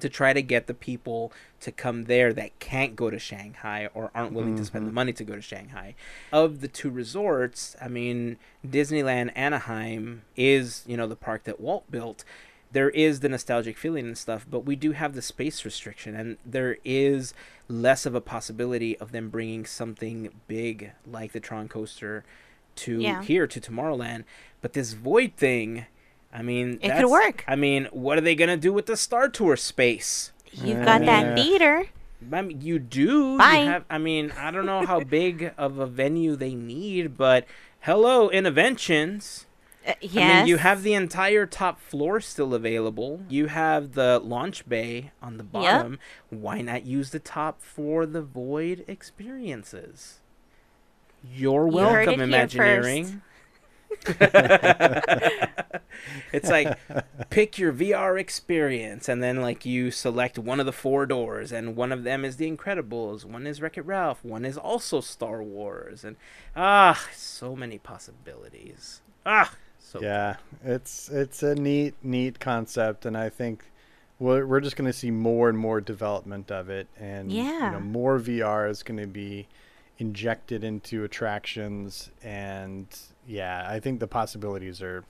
[0.00, 4.10] to try to get the people to come there that can't go to Shanghai or
[4.14, 4.94] aren't willing to spend the mm-hmm.
[4.94, 5.94] money to go to Shanghai.
[6.32, 8.36] Of the two resorts, I mean,
[8.66, 12.24] Disneyland Anaheim is, you know, the park that Walt built.
[12.70, 16.36] There is the nostalgic feeling and stuff, but we do have the space restriction, and
[16.44, 17.32] there is
[17.66, 22.24] less of a possibility of them bringing something big like the Tron coaster
[22.76, 23.22] to Yeah.
[23.22, 24.24] here to Tomorrowland.
[24.60, 25.86] But this void thing,
[26.32, 27.42] I mean, It could work.
[27.48, 30.32] I mean, what are they gonna do with the Star Tour space?
[30.52, 31.22] You've got Yeah.
[31.22, 31.86] that theater.
[32.32, 33.32] I mean, you do.
[33.32, 33.56] You Bye.
[33.58, 37.44] have, I mean, I don't know how big of a venue they need, but
[37.80, 39.44] hello, Innoventions.
[39.86, 40.16] Uh, yes.
[40.16, 43.20] I mean, you have the entire top floor still available.
[43.28, 45.98] You have the launch bay on the bottom.
[46.28, 50.18] Why not use the top for the void experiences?
[51.24, 53.22] You're welcome, it here Imagineering.
[56.32, 56.76] it's like
[57.30, 61.76] pick your VR experience, and then like you select one of the four doors, and
[61.76, 65.42] one of them is The Incredibles, one is Wreck It Ralph, one is also Star
[65.42, 66.16] Wars, and
[66.56, 69.00] ah, so many possibilities.
[69.26, 73.64] Ah, so yeah, it's it's a neat neat concept, and I think
[74.20, 77.70] We're, we're just going to see more and more development of it, and you Yeah.
[77.70, 79.48] know, more VR is going to be
[79.98, 82.86] injected into attractions, and
[83.28, 85.04] yeah, I think the possibilities are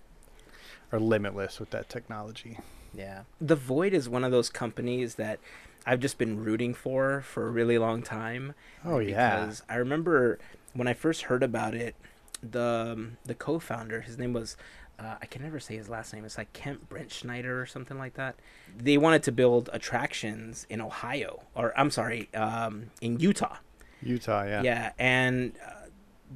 [0.92, 2.58] are limitless with that technology.
[2.94, 3.22] Yeah.
[3.40, 5.38] The Void is one of those companies that
[5.86, 8.54] I've just been rooting for for a really long time.
[8.84, 10.38] Oh yeah, Because I remember
[10.74, 11.94] when I first heard about it,
[12.42, 14.56] the um, the co-founder, his name was
[14.98, 16.24] uh, I can never say his last name.
[16.24, 18.34] It's like Kent Brent Schneider or something like that.
[18.76, 23.56] They wanted to build attractions in Ohio, or I'm sorry, um, in Utah.
[24.02, 24.44] Utah.
[24.44, 24.62] Yeah.
[24.62, 25.77] Yeah, and uh,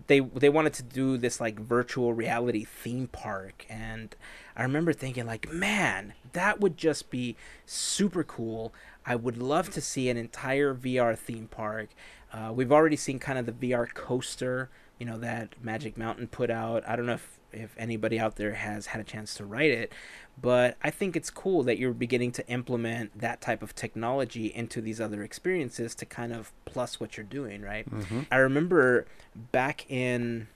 [0.07, 4.14] they they wanted to do this like virtual reality theme park, and
[4.57, 7.36] I remember thinking like, man, that would just be
[7.66, 8.72] super cool.
[9.05, 11.90] I would love to see an entire VR theme park.
[12.32, 16.51] Uh, we've already seen kind of the VR coaster, you know, that Magic Mountain put
[16.51, 16.82] out.
[16.88, 19.93] I don't know if if anybody out there has had a chance to write it,
[20.41, 24.80] but I think it's cool that you're beginning to implement that type of technology into
[24.80, 27.87] these other experiences to kind of plus what you're doing, right?
[28.30, 29.07] I remember
[29.53, 30.49] back in,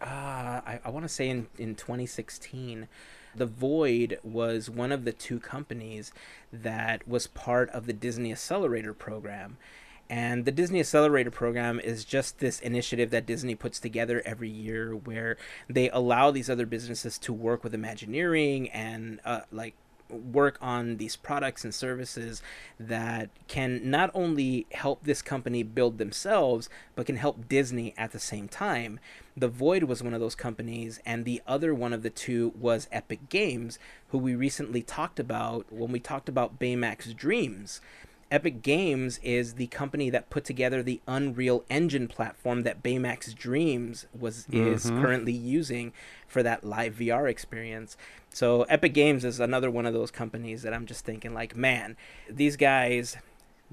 [0.00, 2.88] uh, I, I want to say in, in 2016,
[3.34, 6.12] The Void was one of the two companies
[6.52, 9.58] that was part of the Disney Accelerator program.
[10.10, 14.94] And the Disney Accelerator program is just this initiative that Disney puts together every year
[14.94, 15.36] where
[15.68, 19.74] they allow these other businesses to work with Imagineering and uh, like
[20.10, 22.42] work on these products and services
[22.78, 28.18] that can not only help this company build themselves but can help Disney at the
[28.18, 29.00] same time.
[29.36, 32.88] The Void was one of those companies and the other one of the two was
[32.92, 33.78] Epic Games
[34.08, 37.80] who we recently talked about when we talked about Baymax Dreams.
[38.30, 44.06] Epic Games is the company that put together the Unreal Engine platform that Baymax Dreams
[44.18, 45.00] was is mm-hmm.
[45.00, 45.92] currently using
[46.26, 47.96] for that live VR experience.
[48.30, 51.96] So Epic Games is another one of those companies that I'm just thinking like, man,
[52.28, 53.16] these guys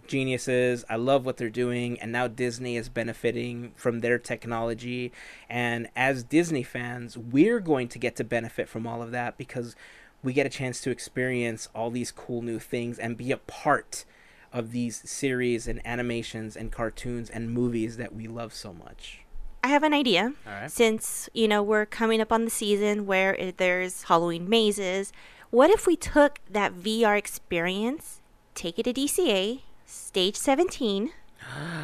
[0.08, 0.84] geniuses.
[0.90, 5.12] I love what they're doing and now Disney is benefiting from their technology
[5.50, 9.76] and as Disney fans, we're going to get to benefit from all of that because
[10.24, 14.06] we get a chance to experience all these cool new things and be a part
[14.54, 19.22] of these series and animations and cartoons and movies that we love so much.
[19.64, 20.34] I have an idea.
[20.48, 20.72] All right.
[20.72, 25.14] Since, you know, we're coming up on the season where it, there's Halloween mazes,
[25.52, 28.22] what if we took that VR experience,
[28.56, 31.12] take it to DCA, stage 17,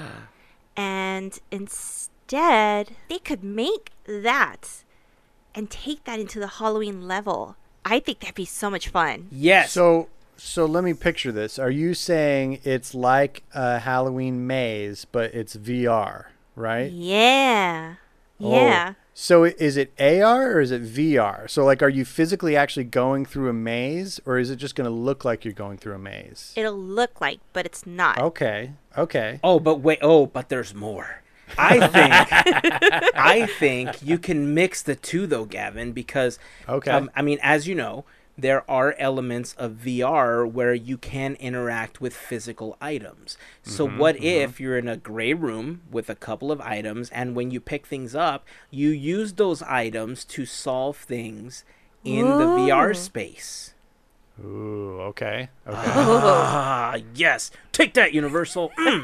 [0.77, 4.83] and instead they could make that
[5.53, 7.55] and take that into the Halloween level?
[7.85, 9.27] I think that'd be so much fun.
[9.31, 9.71] Yes.
[9.71, 11.57] So so let me picture this.
[11.59, 16.25] Are you saying it's like a Halloween maze, but it's VR,
[16.55, 16.91] right?
[16.91, 17.95] Yeah.
[18.39, 18.53] Oh.
[18.55, 18.93] Yeah.
[19.13, 21.49] So is it AR or is it VR?
[21.49, 24.85] So like, are you physically actually going through a maze, or is it just going
[24.85, 26.53] to look like you're going through a maze?
[26.55, 28.19] It'll look like, but it's not.
[28.19, 28.73] Okay.
[28.95, 29.39] Okay.
[29.43, 29.99] Oh, but wait.
[30.03, 31.23] Oh, but there's more.
[31.57, 36.37] I think I think you can mix the two though, Gavin, because
[36.69, 36.91] Okay.
[36.91, 38.05] um, I mean, as you know,
[38.37, 43.37] there are elements of VR where you can interact with physical items.
[43.63, 47.35] So Mm-hmm, what if you're in a gray room with a couple of items and
[47.35, 51.63] when you pick things up, you use those items to solve things
[52.03, 53.73] in the VR space?
[54.43, 54.99] Ooh.
[55.01, 55.49] Okay.
[55.67, 55.77] Okay.
[55.87, 57.49] Ah, yes.
[57.71, 58.71] Take that, Universal.
[58.77, 59.03] Mm.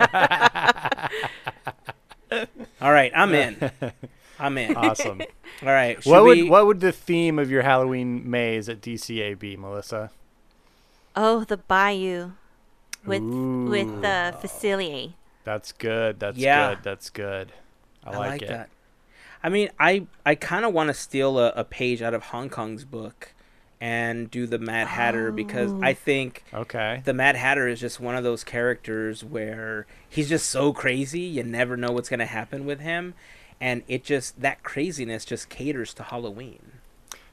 [2.82, 3.72] All right, I'm in.
[4.40, 4.76] I'm in.
[4.76, 5.22] Awesome.
[5.62, 6.02] All right.
[6.02, 10.12] should what would what would the theme of your Halloween maze at DCA be, Melissa?
[11.16, 12.32] Oh, the bayou
[13.06, 13.66] with Ooh.
[13.70, 15.14] with the Facilier.
[15.44, 16.20] That's good.
[16.20, 16.76] That's Yeah.
[16.76, 16.84] good.
[16.84, 17.52] That's good.
[18.04, 18.48] I, I like, like it.
[18.50, 18.70] that.
[19.44, 22.50] I mean, I I kind of want to steal a, a page out of Hong
[22.50, 23.34] Kong's book
[23.82, 25.80] and do the Mad Hatter because Oh.
[25.84, 27.02] I think Okay.
[27.04, 31.44] the Mad Hatter is just one of those characters where he's just so crazy, you
[31.44, 33.14] never know what's going to happen with him.
[33.64, 36.60] And it just, that craziness just caters to Halloween.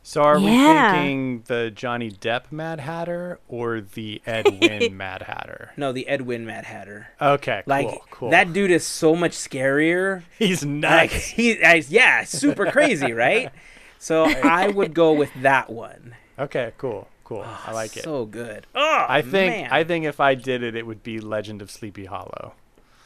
[0.04, 0.92] So are Yeah.
[0.92, 5.72] we thinking the Johnny Depp Mad Hatter or the Ed Wynn Mad Hatter?
[5.76, 7.08] No, the Ed Wynn Mad Hatter.
[7.20, 8.30] Okay, Like, cool, cool.
[8.30, 10.22] that dude is so much scarier.
[10.38, 10.70] he's Like,
[11.10, 11.14] nuts.
[11.38, 13.50] he, I, yeah, super crazy, right?
[13.98, 16.14] So I would go with that one.
[16.38, 17.42] okay, cool, cool.
[17.44, 18.04] Ah, I like it.
[18.04, 18.66] So good.
[18.74, 19.68] Oh, I think man.
[19.72, 22.54] I think if I did it, it would be Legend of Sleepy Hollow.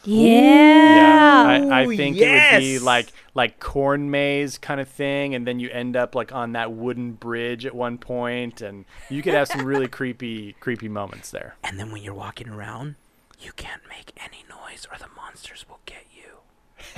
[0.04, 1.44] Yeah.
[1.70, 5.46] I, I Ooh, think it would be like like corn maze kind of thing, and
[5.46, 9.34] then you end up like on that wooden bridge at one point, and you could
[9.34, 11.56] have some really creepy creepy moments there.
[11.64, 12.96] And then when you're walking around,
[13.40, 16.38] you can't make any noise or the monsters will get you.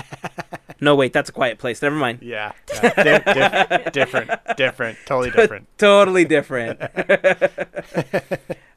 [0.79, 1.81] No, wait, that's a quiet place.
[1.81, 2.19] Never mind.
[2.21, 2.53] Yeah,
[2.83, 3.03] yeah.
[3.03, 5.69] Di- diff- different, different, totally different.
[5.79, 6.81] totally different.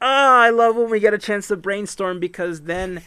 [0.00, 3.02] I love when we get a chance to brainstorm because then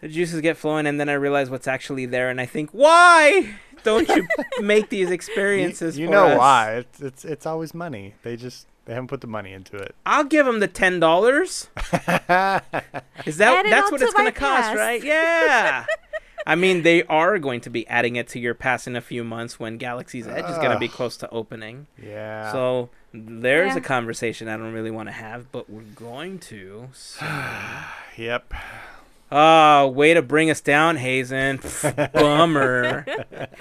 [0.00, 3.54] the juices get flowing, and then I realize what's actually there, and I think, why
[3.82, 4.26] don't you
[4.60, 5.98] make these experiences?
[5.98, 6.38] you for know us?
[6.38, 6.72] why?
[6.76, 8.14] It's, it's it's always money.
[8.22, 9.94] They just they haven't put the money into it.
[10.06, 11.68] I'll give them the ten dollars.
[11.76, 15.02] Is that Add that's on what it's going my to cost, right?
[15.04, 15.84] Yeah.
[16.46, 19.22] I mean, they are going to be adding it to your pass in a few
[19.22, 21.86] months when Galaxy's Edge is going to be close to opening.
[22.02, 22.50] yeah.
[22.50, 23.78] So there's Yeah.
[23.78, 26.88] a conversation I don't really want to have, but we're going to.
[26.94, 27.26] So.
[28.16, 28.54] yep.
[29.32, 31.58] Oh, way to bring us down, Hazen.
[31.58, 33.06] Pff, Bummer.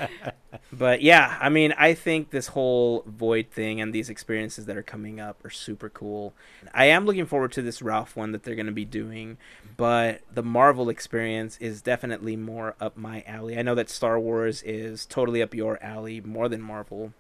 [0.74, 4.84] but yeah, I mean, I think this whole Void thing and these experiences that are
[4.84, 6.34] coming up are super cool.
[6.74, 9.38] I am looking forward to this Ralph one that they're going to be doing,
[9.78, 13.58] but the Marvel experience is definitely more up my alley.
[13.58, 17.14] I know that Star Wars is totally up your alley more than Marvel.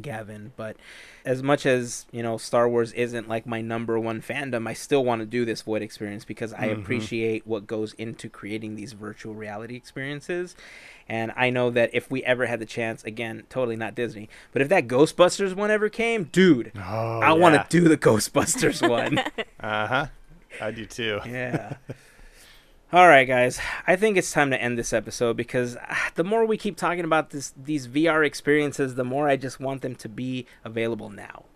[0.00, 0.76] Gavin, but
[1.24, 4.66] as much as you know, Star Wars isn't like my number one fandom.
[4.68, 6.72] I still want to do this Void experience because I Mhm.
[6.82, 10.54] appreciate what goes into creating these virtual reality experiences.
[11.08, 14.62] And I know that if we ever had the chance, again, totally not Disney, but
[14.62, 19.18] if that Ghostbusters one ever came, dude, Oh, I want to do the Ghostbusters one.
[19.60, 20.06] Uh huh.
[20.60, 21.20] I do too.
[21.26, 21.76] yeah.
[22.92, 23.58] All right, guys.
[23.86, 27.04] I think it's time to end this episode because ah, the more we keep talking
[27.04, 31.44] about this, these VR experiences, the more I just want them to be available now.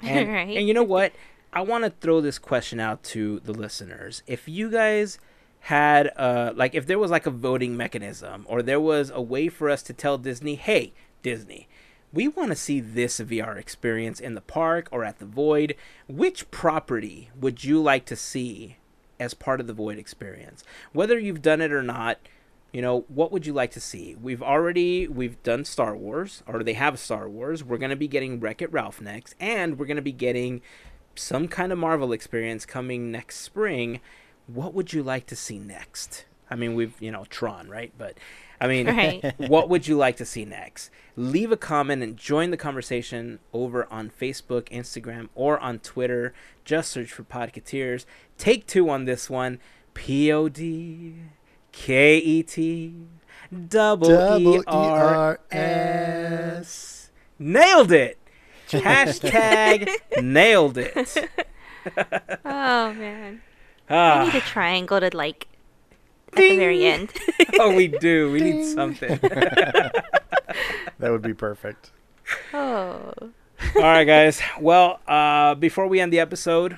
[0.00, 0.56] And, Right.
[0.56, 1.12] and you know what?
[1.52, 4.22] I want to throw this question out to the listeners.
[4.28, 5.18] If you guys
[5.60, 9.48] had, uh, like, if there was like a voting mechanism or there was a way
[9.48, 10.92] for us to tell Disney, hey,
[11.22, 11.66] Disney,
[12.12, 15.74] we want to see this VR experience in the park or at the Void,
[16.06, 18.76] which property would you like to see
[19.20, 20.64] as part of the Void experience?
[20.92, 22.18] Whether you've done it or not,
[22.72, 24.14] you know, what would you like to see?
[24.14, 27.64] We've already we've done Star Wars, or they have Star Wars.
[27.64, 30.60] We're gonna be getting Wreck It Ralph next, and we're gonna be getting
[31.14, 34.00] some kind of Marvel experience coming next spring.
[34.46, 36.24] What would you like to see next?
[36.50, 37.92] I mean, we've you know Tron, right?
[37.96, 38.18] But
[38.60, 39.34] I mean, Right.
[39.48, 40.90] what would you like to see next?
[41.16, 46.32] Leave a comment and join the conversation over on Facebook, Instagram, or on Twitter.
[46.64, 48.04] Just search for Podcateers.
[48.36, 49.58] Take two on this one.
[49.94, 51.14] P O D
[51.72, 52.94] K E T
[53.68, 57.10] double E R S.
[57.38, 58.18] Nailed it.
[58.68, 59.88] Hashtag
[60.22, 60.94] nailed it.
[62.44, 63.40] Oh man.
[63.90, 65.47] I Ah, need a triangle to like
[66.32, 67.12] at the very end.
[67.58, 68.30] oh, we do.
[68.32, 69.18] We need something.
[70.98, 71.92] That would be perfect.
[72.52, 73.12] oh.
[73.76, 74.40] All right, guys.
[74.60, 76.76] Well, uh, before we end the episode,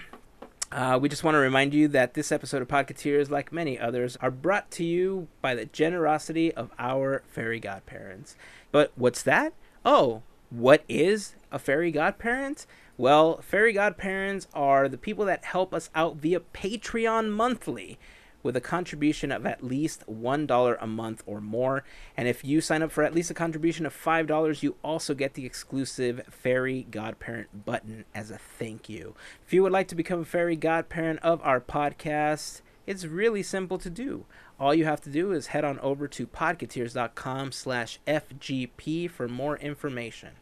[0.70, 4.16] uh, we just want to remind you that this episode of Podcateers, like many others,
[4.20, 8.36] are brought to you by the generosity of our fairy godparents.
[8.72, 9.54] But what's that?
[9.86, 12.66] Oh, what is a fairy godparent?
[12.98, 17.98] Well, fairy godparents are the people that help us out via Patreon monthly
[18.42, 21.84] with a contribution of at least $1 a month or more.
[22.16, 25.34] And if you sign up for at least a contribution of $5, you also get
[25.34, 29.14] the exclusive Fairy Godparent button as a thank you.
[29.46, 33.78] If you would like to become a Fairy Godparent of our podcast, it's really simple
[33.78, 34.24] to do.
[34.60, 39.56] All you have to do is head on over to podcateers.com slash FGP for more
[39.56, 40.32] information.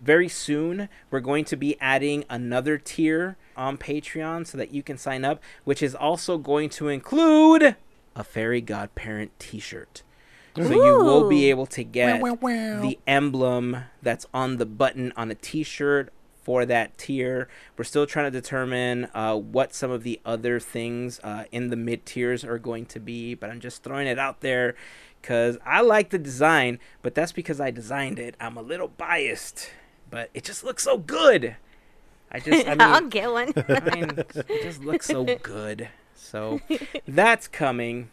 [0.00, 4.96] Very soon, we're going to be adding another tier on Patreon so that you can
[4.96, 7.76] sign up, which is also going to include
[8.14, 10.02] a Fairy Godparent t shirt.
[10.56, 12.22] So you will be able to get
[12.80, 16.10] the emblem that's on the button on a t shirt
[16.46, 17.48] for that tier.
[17.76, 21.76] We're still trying to determine uh, what some of the other things uh, in the
[21.76, 24.76] mid tiers are going to be, but I'm just throwing it out there
[25.20, 28.36] because I like the design, but that's because I designed it.
[28.38, 29.70] I'm a little biased,
[30.08, 31.56] but it just looks so good.
[32.30, 33.52] I just, I mean, I'll get one.
[33.56, 35.88] I mean, it just looks so good.
[36.14, 36.60] So
[37.08, 38.12] that's coming.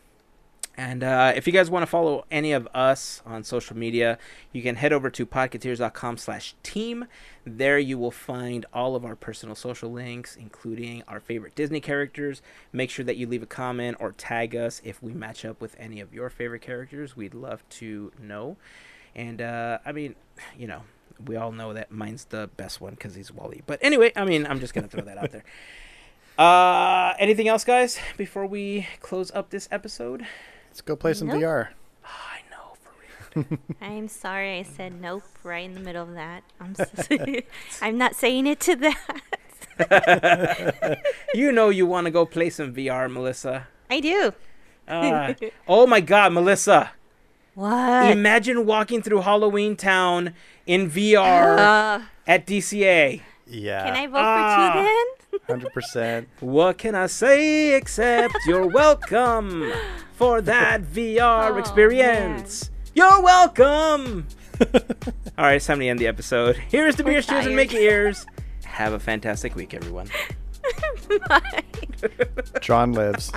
[0.75, 4.17] And uh, if you guys want to follow any of us on social media,
[4.51, 7.05] you can head over to podcateers.com slash team.
[7.45, 12.41] There you will find all of our personal social links, including our favorite Disney characters.
[12.71, 15.75] Make sure that you leave a comment or tag us if we match up with
[15.77, 17.15] any of your favorite characters.
[17.15, 18.57] We'd love to know.
[19.15, 20.15] And uh, I mean,
[20.57, 20.81] you know,
[21.23, 23.61] we all know that mine's the best one because he's WALL-E.
[23.67, 25.43] But anyway, I mean, I'm just going to throw that out there.
[26.35, 30.25] Uh, anything else, guys, before we close up this episode?
[30.73, 31.37] Let's go play some Nope.
[31.39, 31.67] VR.
[32.03, 32.91] I know, for
[33.39, 33.59] real.
[33.81, 36.43] I'm sorry I said nope right in the middle of that.
[36.59, 36.83] I'm so
[37.79, 39.21] I'm not saying it to that.
[41.35, 43.67] You know you want to go play some VR, Melissa.
[43.89, 44.33] I do.
[44.87, 45.33] Uh,
[45.67, 46.91] oh my God, Melissa!
[47.53, 48.09] What?
[48.11, 50.33] Imagine walking through Halloween Town
[50.65, 53.21] in VR Uh, at DCA.
[53.47, 53.83] Yeah.
[53.85, 54.71] can I vote Ah.
[54.73, 55.05] for two then?
[55.47, 56.29] Hundred percent.
[56.39, 59.71] What can I say except you're welcome
[60.23, 62.69] for that VR Oh, experience?
[62.95, 64.25] You're welcome.
[64.61, 66.55] All right, it's time to end the episode.
[66.55, 67.55] Here's the We're beer steers and tired.
[67.57, 68.25] Mickey ears.
[68.63, 70.07] Have a fantastic week, everyone.
[71.27, 71.41] Bye.
[72.61, 73.33] Tron lives.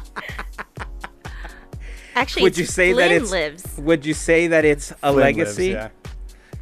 [2.14, 3.78] Actually, Would you it's say that Flynn it's- lives?
[3.78, 5.66] Would you say that it's a Flynn lives, legacy?
[5.70, 5.88] yeah.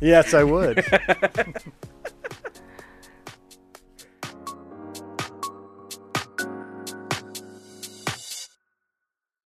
[0.01, 0.83] Yes, I would.